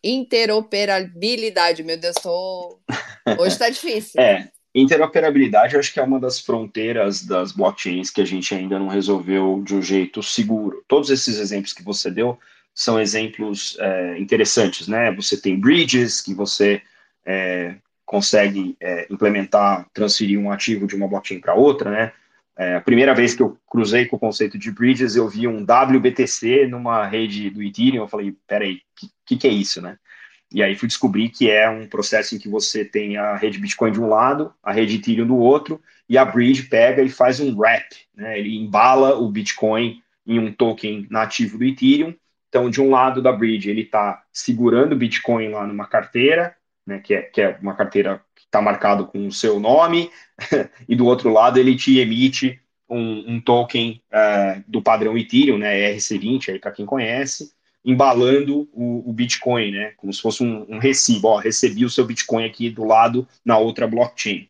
[0.02, 1.84] interoperabilidade?
[1.84, 2.80] Meu Deus, tô
[3.38, 4.20] hoje tá difícil.
[4.20, 8.80] é, interoperabilidade eu acho que é uma das fronteiras das blockchains que a gente ainda
[8.80, 10.84] não resolveu de um jeito seguro.
[10.88, 12.36] Todos esses exemplos que você deu
[12.74, 15.14] são exemplos é, interessantes, né?
[15.14, 16.82] Você tem bridges que você
[17.24, 17.76] é,
[18.08, 22.12] consegue é, implementar, transferir um ativo de uma blockchain para outra, né?
[22.56, 25.62] É, a primeira vez que eu cruzei com o conceito de bridges, eu vi um
[25.62, 29.98] WBTC numa rede do Ethereum, eu falei, peraí, o que, que, que é isso, né?
[30.50, 33.92] E aí fui descobrir que é um processo em que você tem a rede Bitcoin
[33.92, 37.54] de um lado, a rede Ethereum do outro, e a bridge pega e faz um
[37.58, 38.38] wrap, né?
[38.38, 42.14] Ele embala o Bitcoin em um token nativo do Ethereum.
[42.48, 46.56] Então, de um lado da bridge, ele está segurando o Bitcoin lá numa carteira,
[46.88, 50.10] né, que, é, que é uma carteira que está marcado com o seu nome,
[50.88, 55.92] e do outro lado ele te emite um, um token uh, do padrão Ethereum, né,
[55.92, 57.52] ERC20, aí para quem conhece,
[57.84, 62.06] embalando o, o, Bitcoin, né, como se fosse um, um recibo, ó, recebi o seu
[62.06, 64.48] Bitcoin aqui do lado na outra blockchain.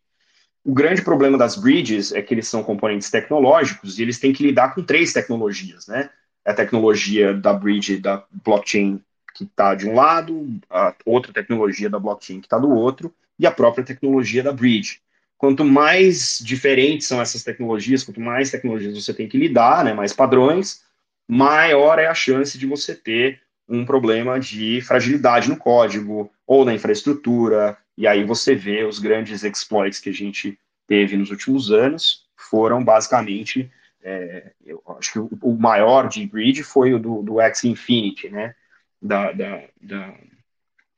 [0.65, 4.45] O grande problema das bridges é que eles são componentes tecnológicos e eles têm que
[4.45, 6.11] lidar com três tecnologias, né?
[6.45, 9.03] A tecnologia da bridge da blockchain
[9.39, 13.47] que está de um lado, a outra tecnologia da blockchain que está do outro, e
[13.47, 15.01] a própria tecnologia da bridge.
[15.37, 20.13] Quanto mais diferentes são essas tecnologias, quanto mais tecnologias você tem que lidar, né, mais
[20.13, 20.83] padrões,
[21.29, 26.75] maior é a chance de você ter um problema de fragilidade no código ou na
[26.75, 32.27] infraestrutura, e aí você vê os grandes exploits que a gente teve nos últimos anos
[32.35, 33.71] foram basicamente,
[34.03, 38.57] é, eu acho que o, maior de bridge foi o do, do X Infinity, né,
[39.01, 40.15] da, da, da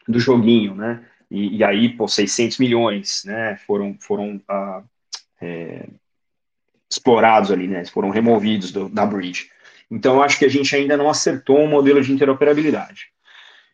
[0.07, 1.05] do joguinho, né?
[1.31, 3.57] E, e, aí, pô, 600 milhões, né?
[3.67, 4.83] Foram, foram ah,
[5.41, 5.87] é,
[6.91, 7.85] explorados ali, né?
[7.85, 9.51] Foram removidos do, da bridge.
[9.91, 13.07] Então, acho que a gente ainda não acertou um modelo de interoperabilidade.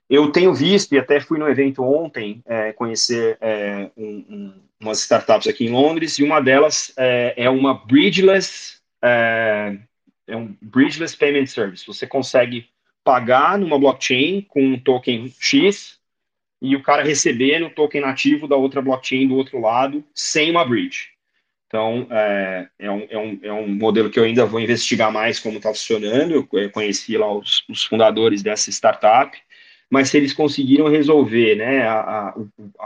[0.09, 5.01] Eu tenho visto, e até fui no evento ontem, é, conhecer é, um, um, umas
[5.01, 9.77] startups aqui em Londres, e uma delas é, é uma bridgeless, é,
[10.27, 11.87] é um bridgeless payment service.
[11.87, 12.69] Você consegue
[13.07, 16.01] pagar numa blockchain com um token X
[16.61, 20.65] e o cara recebendo o token nativo da outra blockchain do outro lado, sem uma
[20.65, 21.11] bridge.
[21.69, 25.39] Então, é, é, um, é, um, é um modelo que eu ainda vou investigar mais
[25.39, 26.49] como está funcionando.
[26.53, 29.39] Eu conheci lá os, os, fundadores dessa startup,
[29.89, 32.35] mas se eles conseguiram resolver né, a, a,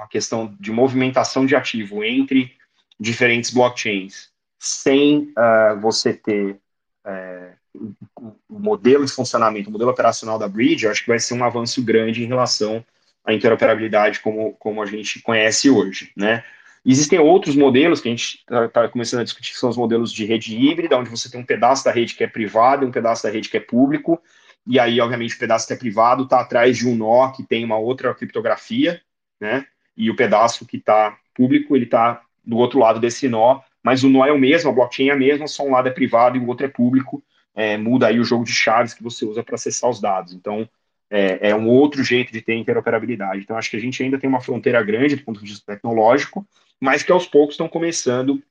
[0.02, 2.52] a questão de movimentação de ativo entre
[2.98, 6.58] diferentes blockchains, sem uh, você ter
[7.06, 11.44] uh, o modelo de funcionamento, o modelo operacional da Bridge, acho que vai ser um
[11.44, 12.84] avanço grande em relação
[13.24, 16.44] à interoperabilidade como, como a gente conhece hoje, né?
[16.84, 20.10] Existem outros modelos que a gente está tá começando a discutir, que são os modelos
[20.10, 22.90] de rede híbrida, onde você tem um pedaço da rede que é privado e um
[22.90, 24.20] pedaço da rede que é público,
[24.66, 27.64] e aí, obviamente, o pedaço que é privado está atrás de um nó que tem
[27.64, 29.00] uma outra criptografia,
[29.40, 29.66] né?
[29.96, 34.08] E o pedaço que está público, ele está do outro lado desse nó, mas o
[34.08, 36.40] nó é o mesmo, a blockchain é a mesma, só um lado é privado e
[36.40, 37.22] o outro é público,
[37.55, 40.32] é, muda aí o jogo de chaves que você usa para acessar os dados.
[40.32, 40.68] Então,
[41.11, 43.42] é, é, um outro jeito de ter interoperabilidade.
[43.42, 46.46] Então, acho que a gente ainda tem uma fronteira grande do ponto de vista tecnológico,
[46.80, 48.42] mas que aos poucos estão começando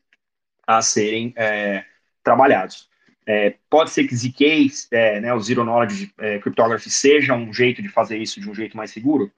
[0.67, 1.85] a serem é,
[2.23, 2.89] trabalhados.
[3.25, 7.81] É, pode ser que ZK, é, né, o Zero Knowledge é, Cryptography, seja um jeito
[7.81, 9.31] de fazer isso de um jeito mais seguro?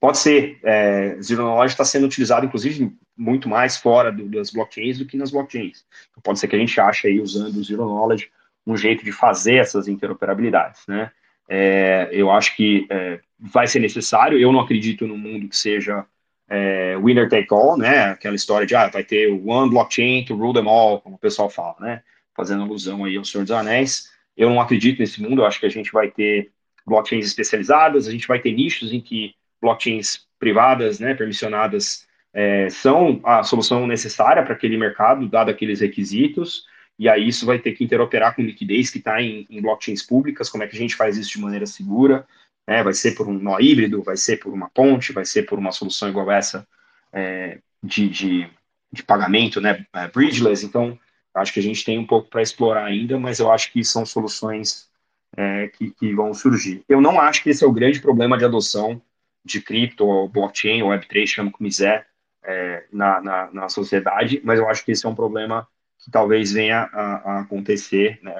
[0.00, 0.58] Pode ser.
[0.62, 5.16] É, Zero Knowledge está sendo utilizado, inclusive, muito mais fora do, das blockchains do que
[5.16, 5.84] nas blockchains.
[6.10, 8.30] Então, pode ser que a gente ache aí, usando o Zero Knowledge,
[8.68, 11.10] um jeito de fazer essas interoperabilidades, né?
[11.48, 14.38] É, eu acho que é, vai ser necessário.
[14.38, 16.04] Eu não acredito no mundo que seja
[16.46, 18.10] é, winner take all, né?
[18.10, 21.48] Aquela história de ah, vai ter one blockchain to rule them all, como o pessoal
[21.48, 22.02] fala, né?
[22.36, 24.12] Fazendo alusão aí ao Senhor dos Anéis.
[24.36, 26.52] Eu não acredito nesse mundo, eu acho que a gente vai ter
[26.86, 33.20] blockchains especializadas, a gente vai ter nichos em que blockchains privadas, né, permissionadas, é, são
[33.24, 36.64] a solução necessária para aquele mercado, dado aqueles requisitos,
[36.98, 40.50] e aí isso vai ter que interoperar com liquidez que está em, em blockchains públicas,
[40.50, 42.26] como é que a gente faz isso de maneira segura,
[42.66, 42.82] né?
[42.82, 45.72] Vai ser por um nó híbrido, vai ser por uma ponte, vai ser por uma
[45.72, 46.66] solução igual essa
[47.12, 48.50] é, de, de,
[48.92, 49.86] de, pagamento, né?
[49.94, 50.66] É, bridgeless.
[50.66, 50.98] Então,
[51.32, 54.04] acho que a gente tem um pouco para explorar ainda, mas eu acho que são
[54.04, 54.88] soluções
[55.36, 56.82] é, que, que, vão surgir.
[56.88, 59.00] Eu não acho que esse é o grande problema de adoção
[59.44, 62.06] de cripto, ou blockchain, ou Web3, chama como quiser,
[62.42, 65.66] é, na, na, na, sociedade, mas eu acho que esse é um problema
[66.08, 68.34] que talvez venha a, a acontecer, né,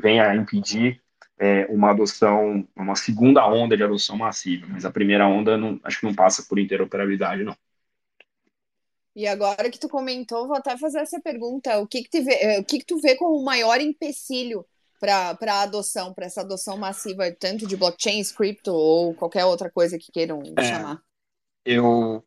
[0.00, 1.00] venha a impedir
[1.38, 6.00] é, uma adoção, uma segunda onda de adoção massiva, mas a primeira onda não, acho
[6.00, 7.56] que não passa por interoperabilidade, não.
[9.14, 12.32] E agora que tu comentou, vou até fazer essa pergunta: o que, que, tu, vê,
[12.32, 14.64] eh, o que, que tu vê como o maior empecilho
[14.98, 19.98] para a adoção, para essa adoção massiva, tanto de blockchain, cripto ou qualquer outra coisa
[19.98, 21.02] que queiram é, chamar?
[21.62, 22.24] Eu,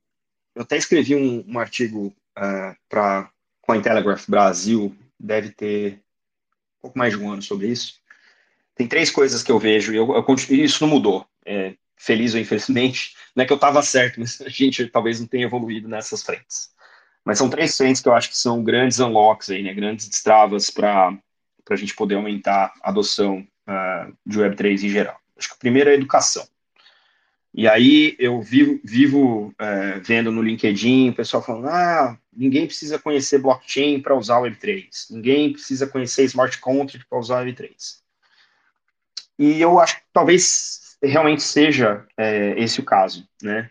[0.53, 2.07] eu até escrevi um, um artigo
[2.37, 3.31] uh, é, para
[3.65, 6.01] Cointelegraph Brasil, deve ter
[6.79, 7.95] um pouco mais de um ano sobre isso,
[8.75, 11.25] tem três coisas que eu vejo, e eu, eu isso não mudou.
[11.45, 15.27] É, feliz ou infelizmente, não é que eu estava certo, mas a gente talvez não
[15.27, 16.69] tenha evoluído nessas frentes.
[17.23, 20.69] Mas são três frentes que eu acho que são grandes unlocks aí, né, grandes destravas
[20.69, 21.17] para
[21.69, 25.19] a gente poder aumentar a adoção uh, de Web3 em geral.
[25.37, 26.45] Acho que o primeiro é a educação.
[27.53, 32.99] E aí eu vivo, vivo uh, vendo no LinkedIn o pessoal falando: ah, ninguém precisa
[32.99, 37.99] conhecer blockchain para usar o Web3, ninguém precisa conhecer smart contract para usar o Web3.
[39.37, 43.69] E eu acho que talvez realmente seja é, esse o caso, né?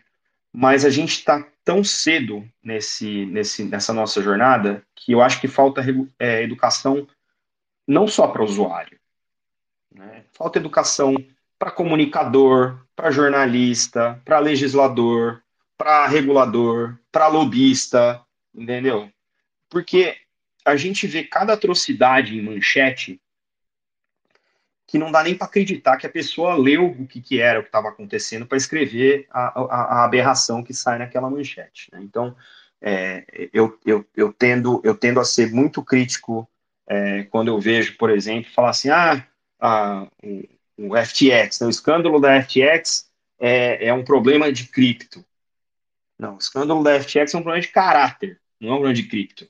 [0.53, 5.47] Mas a gente está tão cedo nesse, nesse, nessa nossa jornada que eu acho que
[5.47, 5.83] falta
[6.19, 7.07] é, educação
[7.87, 8.97] não só para o usuário,
[9.91, 10.23] né?
[10.31, 11.15] falta educação
[11.59, 15.41] para comunicador, para jornalista, para legislador,
[15.77, 18.24] para regulador, para lobista,
[18.55, 19.11] entendeu?
[19.69, 20.17] Porque
[20.63, 23.21] a gente vê cada atrocidade em manchete
[24.87, 27.63] que não dá nem para acreditar que a pessoa leu o que, que era o
[27.63, 31.89] que estava acontecendo para escrever a, a, a, aberração que sai naquela manchete.
[31.91, 31.99] Né?
[32.03, 32.35] Então,
[32.81, 36.47] é, eu, eu, eu, tendo, eu tendo a ser muito crítico
[36.87, 39.25] é, quando eu vejo, por exemplo, falar assim, ah,
[39.59, 40.47] a, o,
[40.77, 41.67] o FTX, né?
[41.67, 45.25] o escândalo da FTX é, é um problema de cripto.
[46.17, 49.03] Não, o escândalo da FTX é um problema de caráter, não é um problema de
[49.03, 49.47] cripto.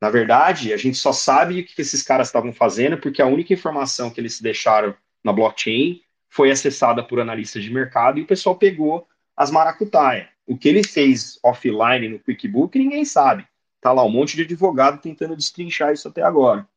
[0.00, 3.54] Na verdade, a gente só sabe o que esses caras estavam fazendo porque a única
[3.54, 8.56] informação que eles deixaram na blockchain foi acessada por analistas de mercado e o pessoal
[8.56, 9.06] pegou
[9.36, 10.28] as maracutaia.
[10.46, 13.46] O que ele fez offline no QuickBook, ninguém sabe.
[13.80, 16.68] Tá lá um monte de advogado tentando destrinchar isso até agora.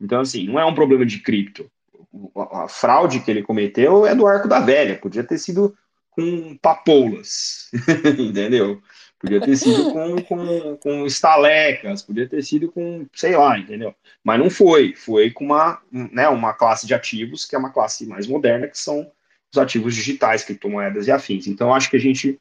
[0.00, 1.70] Então, assim, não é um problema de cripto.
[2.52, 4.98] A fraude que ele cometeu é do arco da velha.
[4.98, 5.76] Podia ter sido
[6.10, 7.70] com papoulas,
[8.18, 8.80] entendeu?
[9.24, 13.94] Podia ter sido com, com, com estalecas, podia ter sido com, sei lá, entendeu?
[14.22, 14.94] Mas não foi.
[14.94, 18.78] Foi com uma, né, uma classe de ativos que é uma classe mais moderna, que
[18.78, 19.10] são
[19.50, 21.46] os ativos digitais, criptomoedas e afins.
[21.46, 22.38] Então, acho que a gente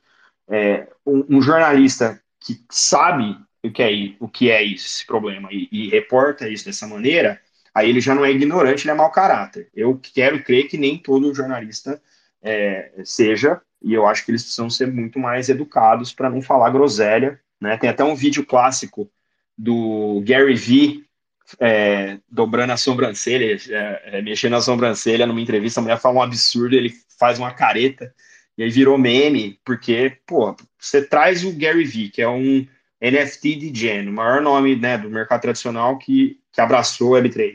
[0.49, 5.47] é, um, um, jornalista que sabe o que é, o que é isso, esse problema
[5.53, 7.39] e, e reporta isso dessa maneira,
[7.73, 9.69] aí ele já não é ignorante, ele é mau caráter.
[9.73, 12.01] Eu quero crer que nem todo jornalista
[12.41, 16.69] é, seja, e eu acho que eles precisam ser muito mais educados para não falar
[16.69, 17.39] groselha.
[17.59, 17.77] Né?
[17.77, 19.11] Tem até um vídeo clássico
[19.57, 21.05] do Gary Vee
[21.59, 26.21] é, dobrando a sobrancelha, é, é, mexendo na sobrancelha numa entrevista, a mulher fala um
[26.21, 28.13] absurdo, ele faz uma careta,
[28.57, 32.65] e aí virou meme, porque, pô, você traz o Gary Vee, que é um
[33.01, 37.53] NFT DJ, o maior nome né, do mercado tradicional que, que abraçou Web3,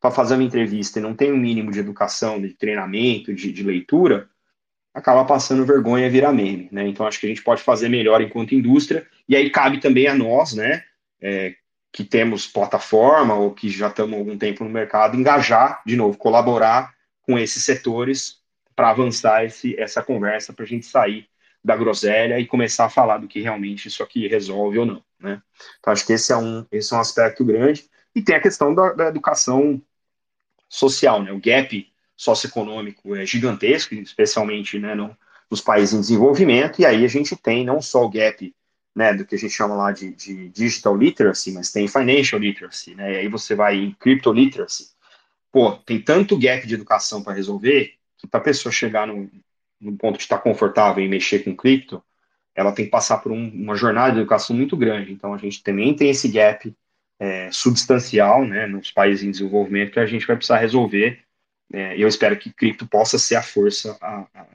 [0.00, 3.62] para fazer uma entrevista e não tem um mínimo de educação, de treinamento, de, de
[3.62, 4.28] leitura,
[4.96, 6.88] acaba passando vergonha e vira meme, né?
[6.88, 10.14] Então acho que a gente pode fazer melhor enquanto indústria, e aí cabe também a
[10.14, 10.82] nós, né,
[11.20, 11.54] é,
[11.92, 16.16] que temos plataforma ou que já estamos há algum tempo no mercado, engajar, de novo,
[16.16, 18.38] colaborar com esses setores
[18.74, 21.28] para avançar esse, essa conversa, para a gente sair
[21.62, 25.42] da groselha e começar a falar do que realmente isso aqui resolve ou não, né?
[25.78, 27.84] Então, acho que esse é um, esse é um aspecto grande.
[28.14, 29.82] E tem a questão da, da educação
[30.70, 31.32] social, né?
[31.32, 35.16] O gap socioeconômico é gigantesco, especialmente né, no,
[35.50, 38.54] nos países em desenvolvimento, e aí a gente tem não só o gap
[38.94, 42.94] né, do que a gente chama lá de, de digital literacy, mas tem financial literacy,
[42.94, 44.88] né, e aí você vai em crypto literacy.
[45.52, 49.30] Pô, tem tanto gap de educação para resolver que para a pessoa chegar no,
[49.98, 52.02] ponto de estar confortável em mexer com cripto,
[52.54, 55.12] ela tem que passar por um, uma jornada de educação muito grande.
[55.12, 56.74] Então a gente também tem esse gap
[57.18, 61.22] é, substancial, né, nos países em desenvolvimento que a gente vai precisar resolver.
[61.72, 64.46] É, eu espero que cripto possa ser a força a, a,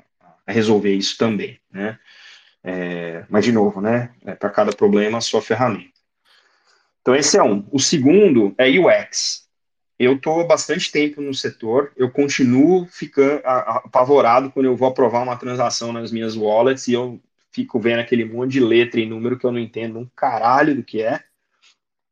[0.48, 2.00] a resolver isso também, né?
[2.64, 4.14] É, mas, de novo, né?
[4.26, 5.92] É, Para cada problema, a sua ferramenta.
[7.02, 7.66] Então, esse é um.
[7.72, 9.48] O segundo é UX.
[9.98, 15.38] Eu estou bastante tempo no setor, eu continuo ficando apavorado quando eu vou aprovar uma
[15.38, 19.46] transação nas minhas wallets e eu fico vendo aquele monte de letra e número que
[19.46, 21.24] eu não entendo um caralho do que é.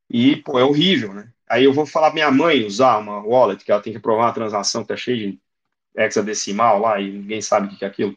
[0.08, 1.32] E, pô, é horrível, né?
[1.50, 4.34] Aí eu vou falar minha mãe usar uma wallet, que ela tem que aprovar uma
[4.34, 5.40] transação que tá cheia de
[5.96, 8.16] hexadecimal lá e ninguém sabe o que é aquilo.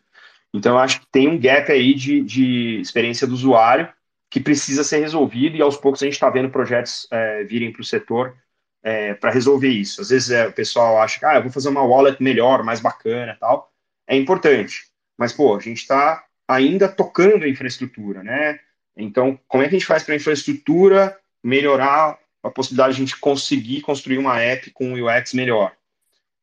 [0.55, 3.89] Então, eu acho que tem um gap aí de, de experiência do usuário
[4.31, 7.81] que precisa ser resolvido e aos poucos a gente está vendo projetos é, virem para
[7.81, 8.37] o setor
[8.83, 10.01] é, para resolver isso.
[10.01, 12.81] Às vezes é, o pessoal acha que ah, eu vou fazer uma wallet melhor, mais
[12.81, 13.73] bacana tal.
[14.07, 18.59] É importante, mas pô, a gente está ainda tocando a infraestrutura, né?
[18.97, 23.05] Então, como é que a gente faz para a infraestrutura melhorar a possibilidade de a
[23.05, 25.73] gente conseguir construir uma app com um UX melhor?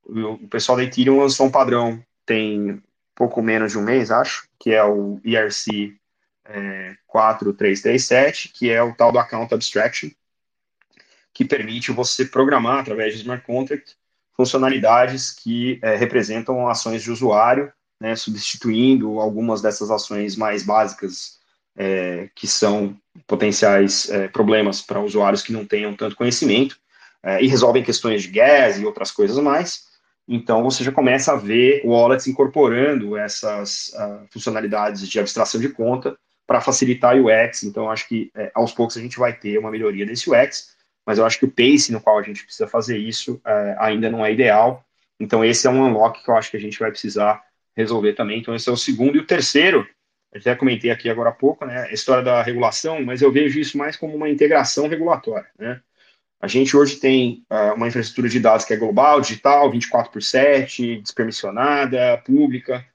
[0.06, 2.82] O, pessoal da Ethereum lançou um padrão, tem
[3.14, 5.96] pouco menos de um mês, acho, que é o ERC
[6.46, 10.10] é, 4337, que é o tal do Account Abstraction,
[11.34, 13.96] que permite você programar através de smart contract
[14.36, 21.39] funcionalidades que é, representam ações de usuário, né, substituindo algumas dessas ações mais básicas
[21.80, 26.78] é, que são potenciais é, problemas para usuários que não tenham tanto conhecimento
[27.24, 29.88] é, e resolvem questões de gas e outras coisas mais.
[30.28, 36.16] Então, você já começa a ver wallets incorporando essas uh, funcionalidades de abstração de conta
[36.46, 37.64] para facilitar o UX.
[37.64, 41.18] Então, acho que é, aos poucos a gente vai ter uma melhoria desse UX, mas
[41.18, 44.24] eu acho que o pace no qual a gente precisa fazer isso é, ainda não
[44.24, 44.86] é ideal.
[45.20, 47.42] Então, esse é um unlock que eu acho que a gente vai precisar
[47.76, 48.40] resolver também.
[48.40, 49.18] Então, esse é o segundo.
[49.18, 49.88] E o terceiro,
[50.34, 53.78] até comentei aqui agora há pouco, né, a história da regulação, mas eu vejo isso
[53.78, 55.82] mais como uma integração regulatória, né?
[56.42, 60.24] A gente hoje tem uh, uma infraestrutura de dados que é global, digital, 24 por
[60.24, 62.86] 7, despermissionada, pública,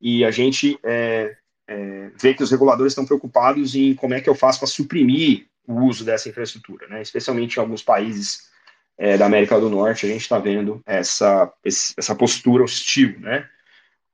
[0.00, 1.36] e a gente é,
[1.68, 5.46] é, vê que os reguladores estão preocupados em como é que eu faço para suprimir
[5.66, 7.02] o uso dessa infraestrutura, né?
[7.02, 8.50] especialmente em alguns países
[8.96, 13.46] é, da América do Norte, a gente está vendo essa, essa postura hostil, né?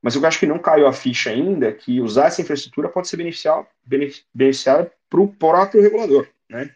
[0.03, 3.15] Mas eu acho que não caiu a ficha ainda que usar essa infraestrutura pode ser
[3.15, 6.69] beneficiar para o próprio regulador, né?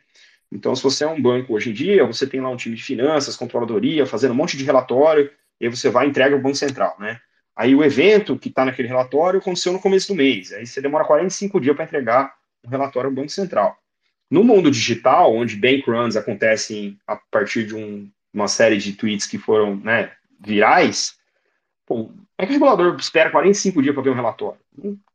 [0.50, 2.82] Então, se você é um banco hoje em dia, você tem lá um time de
[2.82, 6.56] finanças, controladoria, fazendo um monte de relatório, e aí você vai e entrega ao Banco
[6.56, 7.20] Central, né?
[7.54, 11.04] Aí o evento que está naquele relatório aconteceu no começo do mês, aí você demora
[11.04, 12.34] 45 dias para entregar
[12.66, 13.78] um relatório ao Banco Central.
[14.32, 19.28] No mundo digital, onde bank runs acontecem a partir de um, uma série de tweets
[19.28, 21.17] que foram né, virais,
[21.88, 24.60] pô, é que o regulador espera 45 dias para ver um relatório?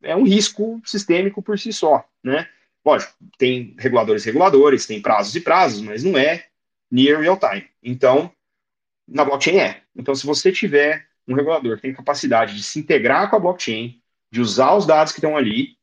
[0.03, 2.49] É um risco sistêmico por si só, né?
[2.85, 6.47] Lógico, tem reguladores reguladores, tem prazos e prazos, mas não é
[6.91, 7.69] near real time.
[7.81, 8.33] Então,
[9.07, 9.83] na blockchain é.
[9.95, 14.01] Então, se você tiver um regulador que tem capacidade de se integrar com a blockchain,
[14.33, 15.77] de usar os dados que estão ali,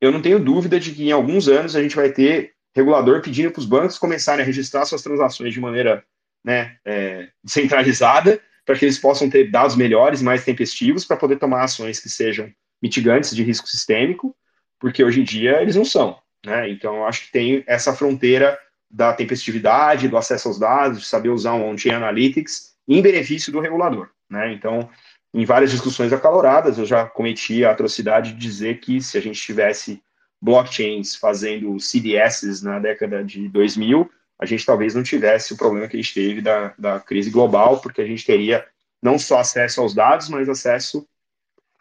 [0.00, 3.50] eu não tenho dúvida de que em alguns anos a gente vai ter regulador pedindo
[3.52, 6.04] para os bancos começarem a registrar suas transações de maneira
[6.42, 11.64] né, é, descentralizada, para que eles possam ter dados melhores, mais tempestivos, para poder tomar
[11.64, 12.50] ações que sejam
[12.82, 14.34] mitigantes de risco sistêmico
[14.80, 16.18] porque hoje em dia eles não são.
[16.44, 16.70] Né?
[16.70, 18.58] Então, acho que tem essa fronteira
[18.90, 23.60] da tempestividade, do acesso aos dados, de saber usar um on-chain analytics em benefício do
[23.60, 24.08] regulador.
[24.28, 24.52] Né?
[24.54, 24.88] Então,
[25.32, 29.40] em várias discussões acaloradas, eu já cometi a atrocidade de dizer que se a gente
[29.40, 30.02] tivesse
[30.42, 35.96] blockchains fazendo CDSs na década de 2000, a gente talvez não tivesse o problema que
[35.96, 38.66] a gente teve da, da crise global, porque a gente teria
[39.02, 41.06] não só acesso aos dados, mas acesso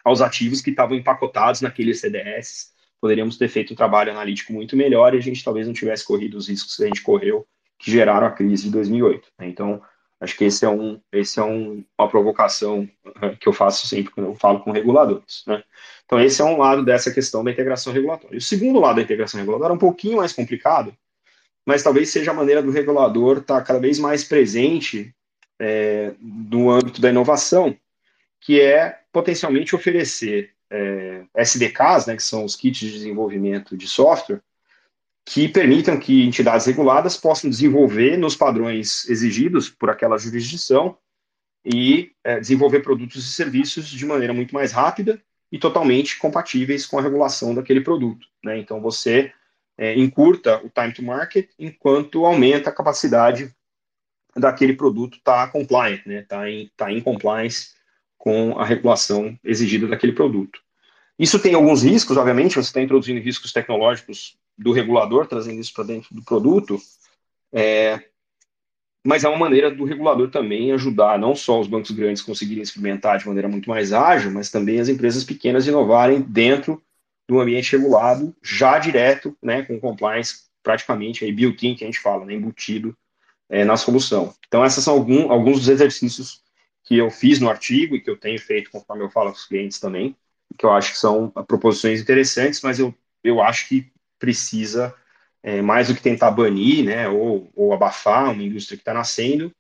[0.04, 2.74] aos ativos que estavam empacotados naqueles CDS.
[3.00, 6.38] Poderíamos ter feito um trabalho analítico muito melhor e a gente talvez não tivesse corrido
[6.38, 7.48] os riscos que a gente correu,
[7.78, 9.30] que geraram a crise de 2008.
[9.40, 9.48] Né?
[9.48, 9.82] Então,
[10.20, 14.12] acho que esse é, um, esse é um, uma provocação uh, que eu faço sempre
[14.12, 15.44] quando eu falo com reguladores.
[15.48, 15.64] Né?
[16.04, 18.38] Então, esse é um lado dessa questão da integração regulatória.
[18.38, 20.94] O segundo lado da integração regulatória é um pouquinho mais complicado,
[21.70, 25.14] mas talvez seja a maneira do regulador estar cada vez mais presente
[25.60, 27.78] é, no âmbito da inovação,
[28.42, 34.42] que é potencialmente oferecer é, SDKs, né, que são os kits de desenvolvimento de software,
[35.24, 40.98] que permitam que entidades reguladas possam desenvolver nos padrões exigidos por aquela jurisdição
[41.64, 46.98] e é, desenvolver produtos e serviços de maneira muito mais rápida e totalmente compatíveis com
[46.98, 48.26] a regulação daquele produto.
[48.44, 48.58] Né?
[48.58, 49.32] Então, você
[49.80, 53.56] é, encurta o time to market enquanto aumenta a capacidade
[54.36, 56.22] daquele produto estar tá compliant, né?
[56.24, 57.76] Tá em, tá em compliance
[58.18, 60.60] com a regulação exigida daquele produto.
[61.18, 65.86] Isso tem alguns riscos, obviamente, você está introduzindo riscos tecnológicos do regulador, trazendo isso para
[65.86, 66.78] dentro do produto,
[67.54, 68.04] é,
[69.06, 73.18] mas é uma maneira do regulador também ajudar não só os bancos grandes conseguirem experimentar
[73.18, 76.84] de maneira muito mais ágil, mas também as empresas pequenas inovarem dentro
[77.30, 82.26] do ambiente regulado, já direto, né, com compliance praticamente aí built-in que a gente fala,
[82.26, 82.98] né, embutido
[83.48, 84.34] é, na solução.
[84.48, 86.42] Então, esses são algum, alguns dos exercícios
[86.84, 89.46] que eu fiz no artigo e que eu tenho feito conforme eu falo com os
[89.46, 90.16] clientes também,
[90.58, 94.92] que eu acho que são proposições interessantes, mas eu, eu acho que precisa,
[95.44, 99.54] é, mais do que tentar banir, né, ou, ou abafar uma indústria que está nascendo,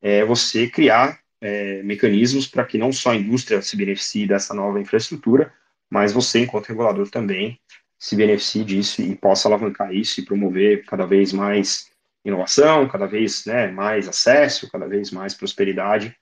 [0.00, 4.80] é você criar é, mecanismos para que não só a indústria se beneficie dessa nova
[4.80, 5.52] infraestrutura,
[5.90, 7.58] mas você, enquanto regulador, também
[7.98, 11.90] se beneficie disso e possa alavancar isso e promover cada vez mais
[12.24, 16.16] inovação, cada vez né, mais acesso, cada vez mais prosperidade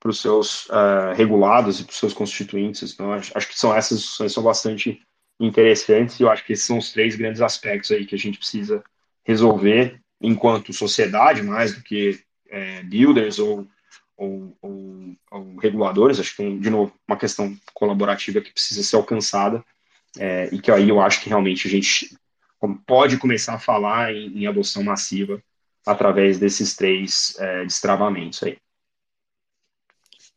[0.00, 2.92] para os seus uh, regulados e para os seus constituintes.
[2.92, 5.02] Então, acho, que são essas discussões são bastante
[5.40, 8.38] interessantes e eu acho que esses são os três grandes aspectos aí que a gente
[8.38, 8.82] precisa
[9.24, 13.66] resolver enquanto sociedade, mais do que é, builders ou,
[14.16, 14.77] ou, ou,
[15.58, 16.20] reguladores.
[16.20, 19.64] Acho que de novo, uma questão colaborativa que precisa ser alcançada
[20.18, 22.16] é, e que aí eu acho que realmente a gente
[22.86, 25.42] pode começar a falar em, em adoção massiva
[25.86, 28.58] através desses três é, destravamentos aí.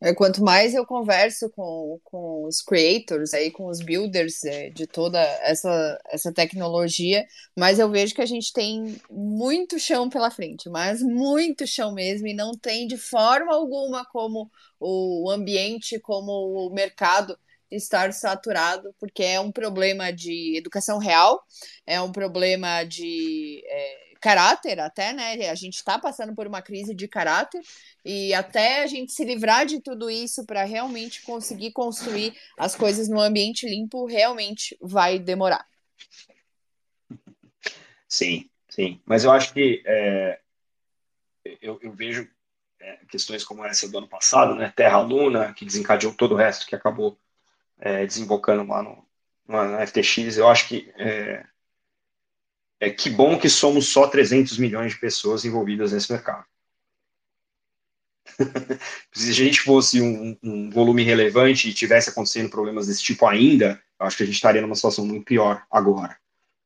[0.01, 4.87] É, quanto mais eu converso com, com os creators, aí, com os builders é, de
[4.87, 7.25] toda essa, essa tecnologia,
[7.55, 12.25] mais eu vejo que a gente tem muito chão pela frente, mas muito chão mesmo,
[12.27, 14.49] e não tem de forma alguma como
[14.79, 16.31] o ambiente, como
[16.67, 17.37] o mercado
[17.69, 21.41] estar saturado, porque é um problema de educação real,
[21.85, 23.63] é um problema de.
[23.65, 25.49] É, caráter até, né?
[25.49, 27.61] A gente está passando por uma crise de caráter
[28.05, 33.09] e até a gente se livrar de tudo isso para realmente conseguir construir as coisas
[33.09, 35.65] no ambiente limpo, realmente vai demorar.
[38.07, 39.01] Sim, sim.
[39.05, 40.39] Mas eu acho que é,
[41.61, 42.29] eu, eu, vejo
[42.79, 44.71] é, questões como essa do ano passado, né?
[44.75, 47.17] Terra Luna, que desencadeou todo o resto que acabou
[47.79, 49.03] é, desembocando lá no,
[49.47, 50.37] no, FTX.
[50.37, 51.45] Eu acho que é,
[52.81, 56.43] é que bom que somos só 300 milhões de pessoas envolvidas nesse mercado.
[59.13, 63.79] Se a gente fosse um, um, volume relevante e tivesse acontecendo problemas desse tipo ainda,
[63.99, 66.17] acho que a gente estaria numa situação muito pior agora.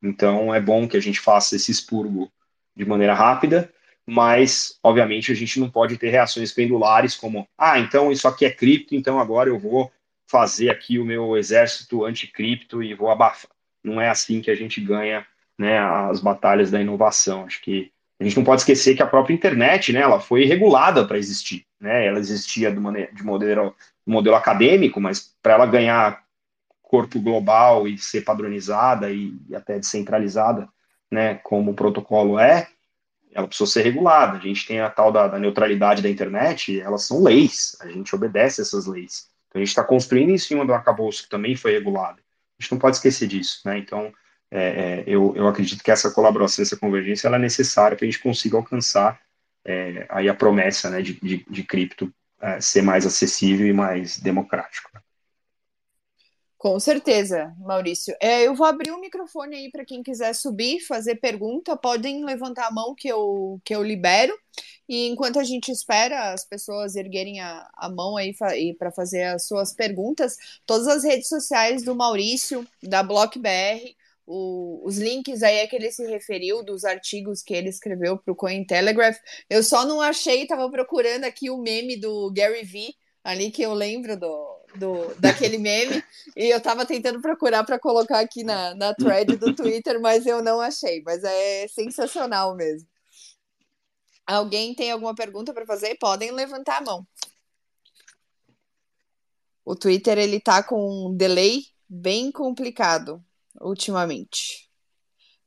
[0.01, 2.31] Então é bom que a gente faça esse expurgo
[2.73, 3.69] de maneira rápida,
[4.05, 8.51] mas obviamente a gente não pode ter reações pendulares como, ah, então isso aqui é
[8.51, 9.91] cripto, então agora eu vou
[10.27, 13.51] fazer aqui o meu exército anticripto e vou abafar.
[13.83, 15.27] Não é assim que a gente ganha
[15.57, 17.45] né, as batalhas da inovação.
[17.45, 21.05] Acho que a gente não pode esquecer que a própria internet, né, ela foi regulada
[21.05, 22.05] para existir, né?
[22.07, 23.75] Ela existia de, maneira, de modelo,
[24.05, 26.23] modelo acadêmico, mas para ela ganhar
[26.81, 30.69] corpo global e ser padronizada e, e até descentralizada,
[31.11, 32.67] né, como o protocolo é,
[33.33, 34.37] ela precisou ser regulada.
[34.37, 38.15] A gente tem a tal da, da neutralidade da internet, elas são leis, a gente
[38.15, 39.27] obedece essas leis.
[39.49, 42.21] Então a gente está construindo em cima do arcabouço que também foi regulado.
[42.57, 43.77] A gente não pode esquecer disso, né?
[43.77, 44.13] Então
[44.51, 48.09] é, é, eu, eu acredito que essa colaboração, essa convergência, ela é necessária para a
[48.09, 49.19] gente consiga alcançar
[49.65, 54.19] é, aí a promessa né, de, de, de cripto é, ser mais acessível e mais
[54.19, 54.89] democrático.
[56.57, 58.15] Com certeza, Maurício.
[58.19, 61.77] É, eu vou abrir o microfone aí para quem quiser subir, fazer pergunta.
[61.77, 64.33] Podem levantar a mão que eu, que eu libero.
[64.89, 68.33] E enquanto a gente espera as pessoas erguerem a, a mão aí
[68.79, 74.97] para fazer as suas perguntas, todas as redes sociais do Maurício, da BlockBR, o, os
[74.97, 79.17] links aí é que ele se referiu dos artigos que ele escreveu para o Cointelegraph.
[79.49, 83.73] Eu só não achei, estava procurando aqui o meme do Gary Vee, ali que eu
[83.73, 86.03] lembro do, do, daquele meme,
[86.35, 90.41] e eu tava tentando procurar para colocar aqui na, na thread do Twitter, mas eu
[90.43, 91.03] não achei.
[91.05, 92.87] Mas é sensacional mesmo.
[94.25, 95.95] Alguém tem alguma pergunta para fazer?
[95.99, 97.07] Podem levantar a mão.
[99.63, 103.23] O Twitter ele tá com um delay bem complicado
[103.61, 104.65] ultimamente.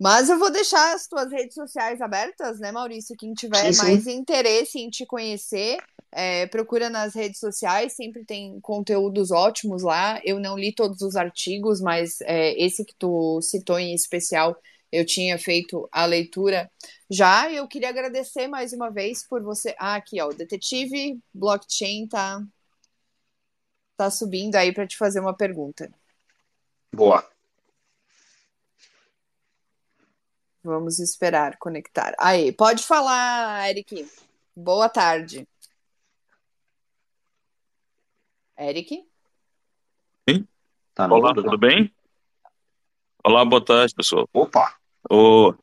[0.00, 3.16] Mas eu vou deixar as tuas redes sociais abertas, né, Maurício?
[3.16, 3.82] Quem tiver sim, sim.
[3.82, 5.78] mais interesse em te conhecer,
[6.12, 10.20] é, procura nas redes sociais, sempre tem conteúdos ótimos lá.
[10.24, 14.56] Eu não li todos os artigos, mas é, esse que tu citou em especial,
[14.92, 16.70] eu tinha feito a leitura
[17.10, 17.50] já.
[17.50, 19.74] Eu queria agradecer mais uma vez por você.
[19.78, 22.40] Ah, aqui, ó, o detetive blockchain tá,
[23.96, 25.90] tá subindo aí para te fazer uma pergunta.
[26.94, 27.37] Boa.
[30.68, 32.14] Vamos esperar conectar.
[32.20, 34.06] Aí, pode falar, Eric.
[34.54, 35.48] Boa tarde.
[38.58, 39.02] Eric?
[40.28, 40.46] Sim?
[40.94, 41.90] Tá Olá, tudo bem?
[43.24, 44.28] Olá, boa tarde, pessoal.
[44.30, 44.74] Opa!
[45.08, 45.54] Ô,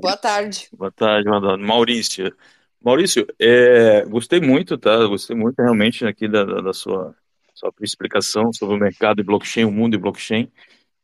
[0.00, 0.70] boa tarde.
[0.72, 1.28] Boa tarde,
[1.58, 2.34] Maurício.
[2.82, 5.06] Maurício, é, gostei muito, tá?
[5.06, 7.14] Gostei muito realmente aqui da, da, da sua,
[7.52, 10.50] sua explicação sobre o mercado de blockchain, o mundo de blockchain.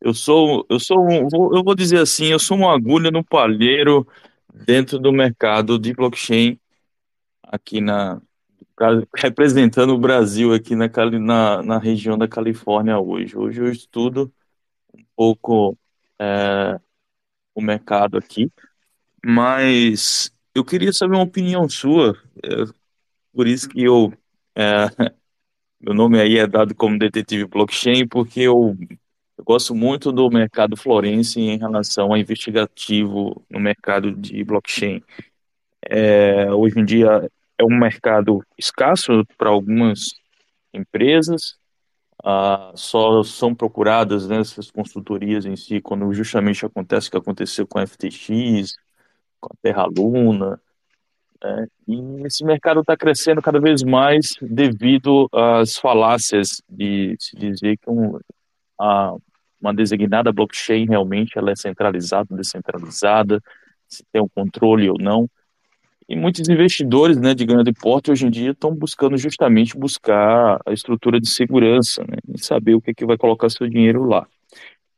[0.02, 4.06] Eu sou, eu sou, um, eu vou dizer assim, eu sou uma agulha no palheiro
[4.66, 6.58] dentro do mercado de blockchain
[7.42, 8.20] aqui na
[9.16, 10.88] representando o Brasil aqui na,
[11.20, 13.36] na, na região da Califórnia hoje.
[13.36, 14.32] Hoje eu estudo
[14.94, 15.78] um pouco
[16.20, 16.80] é,
[17.54, 18.50] o mercado aqui,
[19.24, 22.16] mas eu queria saber uma opinião sua.
[22.44, 22.48] É,
[23.32, 24.12] por isso que eu
[24.56, 24.86] é,
[25.80, 28.76] meu nome aí é dado como detetive blockchain, porque eu
[29.42, 35.02] eu gosto muito do mercado florense em relação ao investigativo no mercado de blockchain.
[35.84, 37.28] É, hoje em dia
[37.58, 40.10] é um mercado escasso para algumas
[40.72, 41.56] empresas,
[42.22, 47.66] ah, só são procuradas né, essas consultorias em si quando justamente acontece o que aconteceu
[47.66, 48.76] com a FTX,
[49.40, 50.60] com a Terra Luna.
[51.42, 57.76] Né, e esse mercado está crescendo cada vez mais devido às falácias de se dizer
[57.78, 58.20] que um,
[58.78, 59.16] a,
[59.62, 63.40] uma designada blockchain realmente ela é centralizada, descentralizada,
[63.88, 65.30] se tem um controle ou não.
[66.08, 70.72] E muitos investidores né, de grande porte hoje em dia estão buscando justamente buscar a
[70.72, 74.26] estrutura de segurança né, e saber o que, é que vai colocar seu dinheiro lá.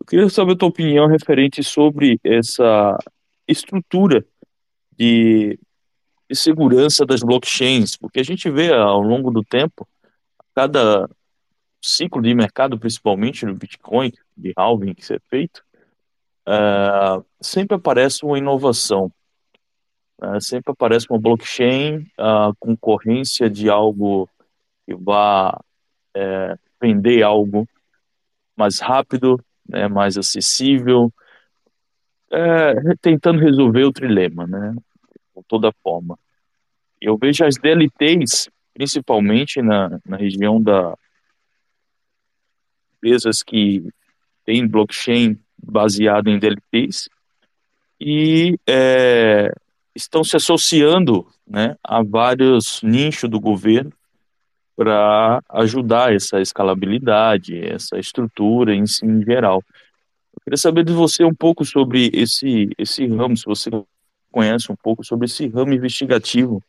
[0.01, 2.99] Eu queria saber a tua opinião referente sobre essa
[3.47, 4.25] estrutura
[4.99, 5.59] de,
[6.29, 9.87] de segurança das blockchains, porque a gente vê ao longo do tempo,
[10.55, 11.09] cada
[11.83, 15.63] ciclo de mercado, principalmente no Bitcoin, de halving que é feito,
[16.49, 19.13] uh, sempre aparece uma inovação.
[20.23, 24.29] Uh, sempre aparece uma blockchain, a concorrência de algo
[24.87, 25.59] que vá
[26.15, 27.67] é, vender algo
[28.57, 31.13] mais rápido, né, mais acessível,
[32.31, 34.75] é, tentando resolver o trilema, né,
[35.37, 36.19] de toda forma.
[37.01, 40.95] Eu vejo as DLTs, principalmente na, na região da,
[43.05, 43.87] empresas que
[44.45, 47.09] têm blockchain baseado em DLTs
[48.01, 49.53] e é,
[49.95, 53.93] estão se associando né, a vários nichos do governo
[54.77, 59.63] para ajudar essa escalabilidade, essa estrutura em si em geral.
[60.35, 63.71] Eu queria saber de você um pouco sobre esse, esse ramo, se você
[64.33, 66.61] conhece um pouco sobre esse ramo investigativo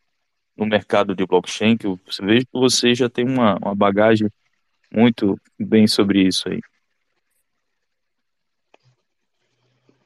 [0.55, 4.29] no mercado de blockchain, que eu vejo que você já tem uma, uma bagagem
[4.93, 6.61] muito bem sobre isso aí.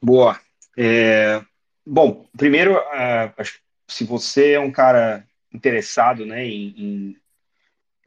[0.02, 0.40] Boa.
[0.76, 1.42] É,
[1.86, 3.44] bom, primeiro, uh,
[3.86, 7.16] se você é um cara interessado né, em,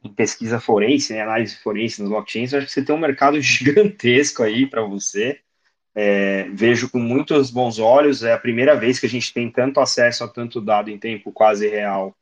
[0.02, 4.42] em, pesquisa forense, né, análise forense nos blockchains, acho que você tem um mercado gigantesco
[4.42, 5.40] aí para você.
[5.96, 9.78] É, vejo com muitos bons olhos, é a primeira vez que a gente tem tanto
[9.78, 12.16] acesso a tanto dado em tempo quase real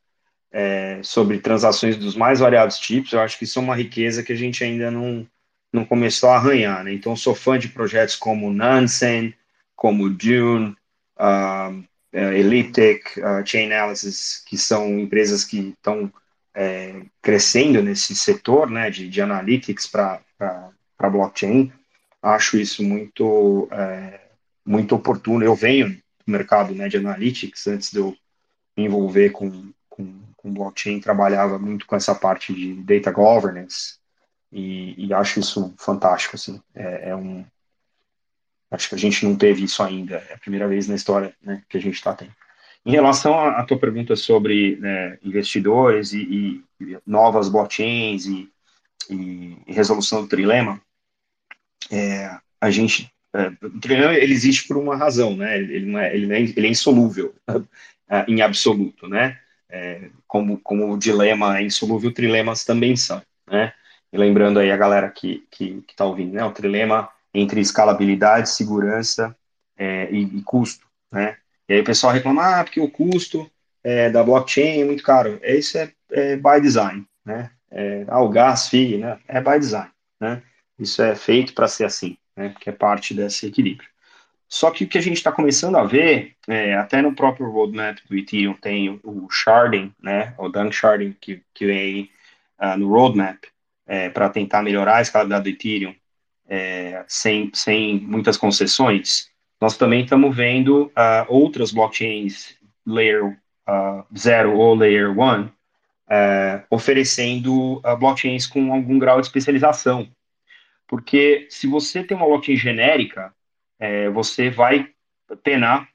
[0.51, 4.31] é, sobre transações dos mais variados tipos, eu acho que isso é uma riqueza que
[4.31, 5.27] a gente ainda não,
[5.73, 6.83] não começou a arranhar.
[6.83, 6.93] Né?
[6.93, 9.33] Então, sou fã de projetos como Nansen,
[9.75, 10.75] como Dune,
[11.17, 16.11] uh, Elliptic, uh, Chain Analysis, que são empresas que estão
[16.53, 20.21] é, crescendo nesse setor né, de, de analytics para
[20.99, 21.71] blockchain.
[22.21, 24.19] acho isso muito, é,
[24.65, 25.43] muito oportuno.
[25.43, 28.15] Eu venho do mercado né, de analytics, antes de eu
[28.77, 33.95] me envolver com, com, com blockchain, trabalhava muito com essa parte de data governance,
[34.51, 37.43] e, e acho isso fantástico, assim, é, é, um...
[38.73, 41.61] Acho que a gente não teve isso ainda, é a primeira vez na história né,
[41.69, 42.33] que a gente está tendo.
[42.83, 48.49] Em relação à tua pergunta sobre né, investidores e, e, novas blockchains e,
[49.11, 50.81] e, resolução do trilema,
[51.91, 55.57] é, a gente é, o trilema ele existe por uma razão, né?
[55.57, 57.33] Ele não é, ele, não é, ele é insolúvel
[58.09, 59.39] é, em absoluto, né?
[59.69, 63.71] É, como, como o dilema é insolúvel, trilemas também são, né?
[64.11, 66.43] E lembrando aí a galera que que está ouvindo, né?
[66.43, 69.35] O trilema entre escalabilidade, segurança
[69.77, 71.37] é, e, e, custo, né?
[71.67, 73.49] E aí o pessoal reclama, ah, porque o custo
[73.83, 75.39] é, da blockchain é muito caro.
[75.43, 77.49] Isso é, é by design, né?
[77.71, 79.19] É, ah, o gas fee, né?
[79.27, 80.43] É by design, né?
[80.77, 82.49] Isso é feito para ser assim, né?
[82.49, 83.89] Porque é parte desse equilíbrio.
[84.47, 87.97] Só que o que a gente está começando a ver, é, até no próprio roadmap
[88.07, 90.35] do Ethereum tem o, sharding, né?
[90.37, 92.11] O dunk sharding que, que vem
[92.61, 93.43] uh, no roadmap
[93.87, 95.95] é, para tentar melhorar a escalabilidade do Ethereum
[96.47, 99.33] é, sem, sem muitas concessões
[99.63, 105.51] nós também estamos vendo uh, outras blockchains Layer uh, 0 ou Layer 1 uh,
[106.09, 110.11] é, oferecendo uh, blockchains com algum grau de especialização.
[110.85, 113.33] Porque se você tem uma blockchain genérica,
[113.79, 114.89] é, você vai
[115.41, 115.87] penar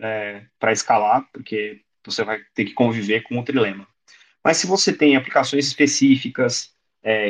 [0.00, 3.88] é, para escalar, porque você vai ter que conviver com o trilema.
[4.44, 6.72] Mas se você tem aplicações específicas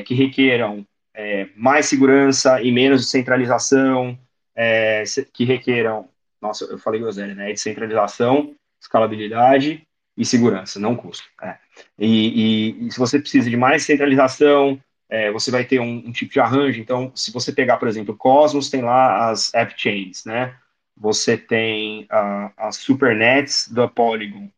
[0.06, 0.86] que requeram
[1.16, 4.18] é, mais segurança e menos descentralização,
[4.54, 5.02] é,
[5.32, 6.08] que requeram,
[6.40, 7.48] nossa, eu falei groselha, né?
[7.48, 9.86] Descentralização, escalabilidade
[10.16, 11.24] e segurança, não custo.
[11.42, 11.56] É.
[11.98, 16.12] E, e, e, se você precisa de mais centralização, é, você vai ter um, um,
[16.12, 16.80] tipo de arranjo.
[16.80, 20.54] Então, se você pegar, por exemplo, Cosmos, tem lá as app chains, né?
[20.96, 24.50] Você tem uh, as supernets da Polygon.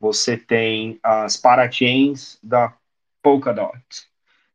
[0.00, 2.74] Você tem as parachains da
[3.22, 4.09] Polkadot.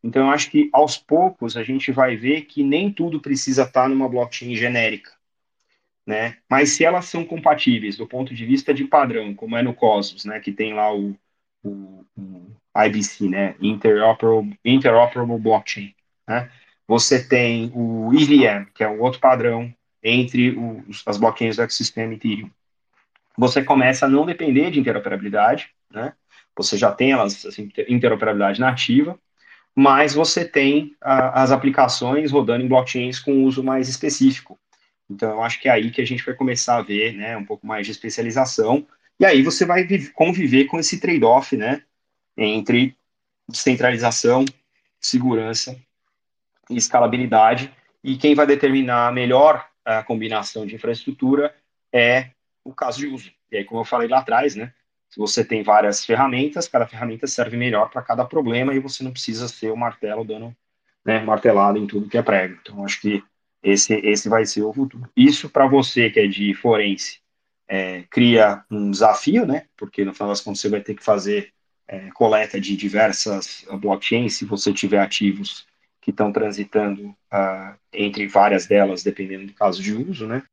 [0.05, 3.89] Então, eu acho que aos poucos a gente vai ver que nem tudo precisa estar
[3.89, 5.11] numa blockchain genérica.
[6.05, 6.37] Né?
[6.47, 10.23] Mas se elas são compatíveis do ponto de vista de padrão, como é no Cosmos,
[10.23, 11.17] né, que tem lá o,
[11.63, 15.95] o, o IBC, né, Interoperable, Interoperable Blockchain,
[16.27, 16.51] né?
[16.87, 20.51] Você tem o EVM, que é um outro padrão entre
[20.87, 22.51] os, as blockchains do ecossistema Ethereum.
[23.35, 26.13] Você começa a não depender de interoperabilidade, né?
[26.55, 29.19] Você já tem elas, assim, interoperabilidade nativa,
[29.75, 34.57] mas você tem a, as aplicações rodando em blockchains com uso mais específico.
[35.09, 37.45] Então, eu acho que é aí que a gente vai começar a ver né, um
[37.45, 38.87] pouco mais de especialização,
[39.19, 41.83] e aí você vai conviver com esse trade-off né,
[42.37, 42.95] entre
[43.47, 44.45] descentralização,
[44.99, 45.77] segurança
[46.69, 47.71] e escalabilidade,
[48.03, 51.55] e quem vai determinar melhor a combinação de infraestrutura
[51.93, 52.31] é
[52.63, 53.31] o caso de uso.
[53.51, 54.73] E aí, como eu falei lá atrás, né,
[55.17, 59.47] você tem várias ferramentas, cada ferramenta serve melhor para cada problema e você não precisa
[59.47, 60.55] ser o martelo dando
[61.05, 62.57] né, martelado em tudo que é prego.
[62.61, 63.23] Então, acho que
[63.61, 65.09] esse, esse vai ser o futuro.
[65.15, 67.19] Isso para você que é de forense,
[67.67, 69.65] é, cria um desafio, né?
[69.75, 71.51] Porque no final das contas você vai ter que fazer
[71.87, 75.65] é, coleta de diversas blockchains se você tiver ativos
[76.01, 80.43] que estão transitando uh, entre várias delas, dependendo do caso de uso, né?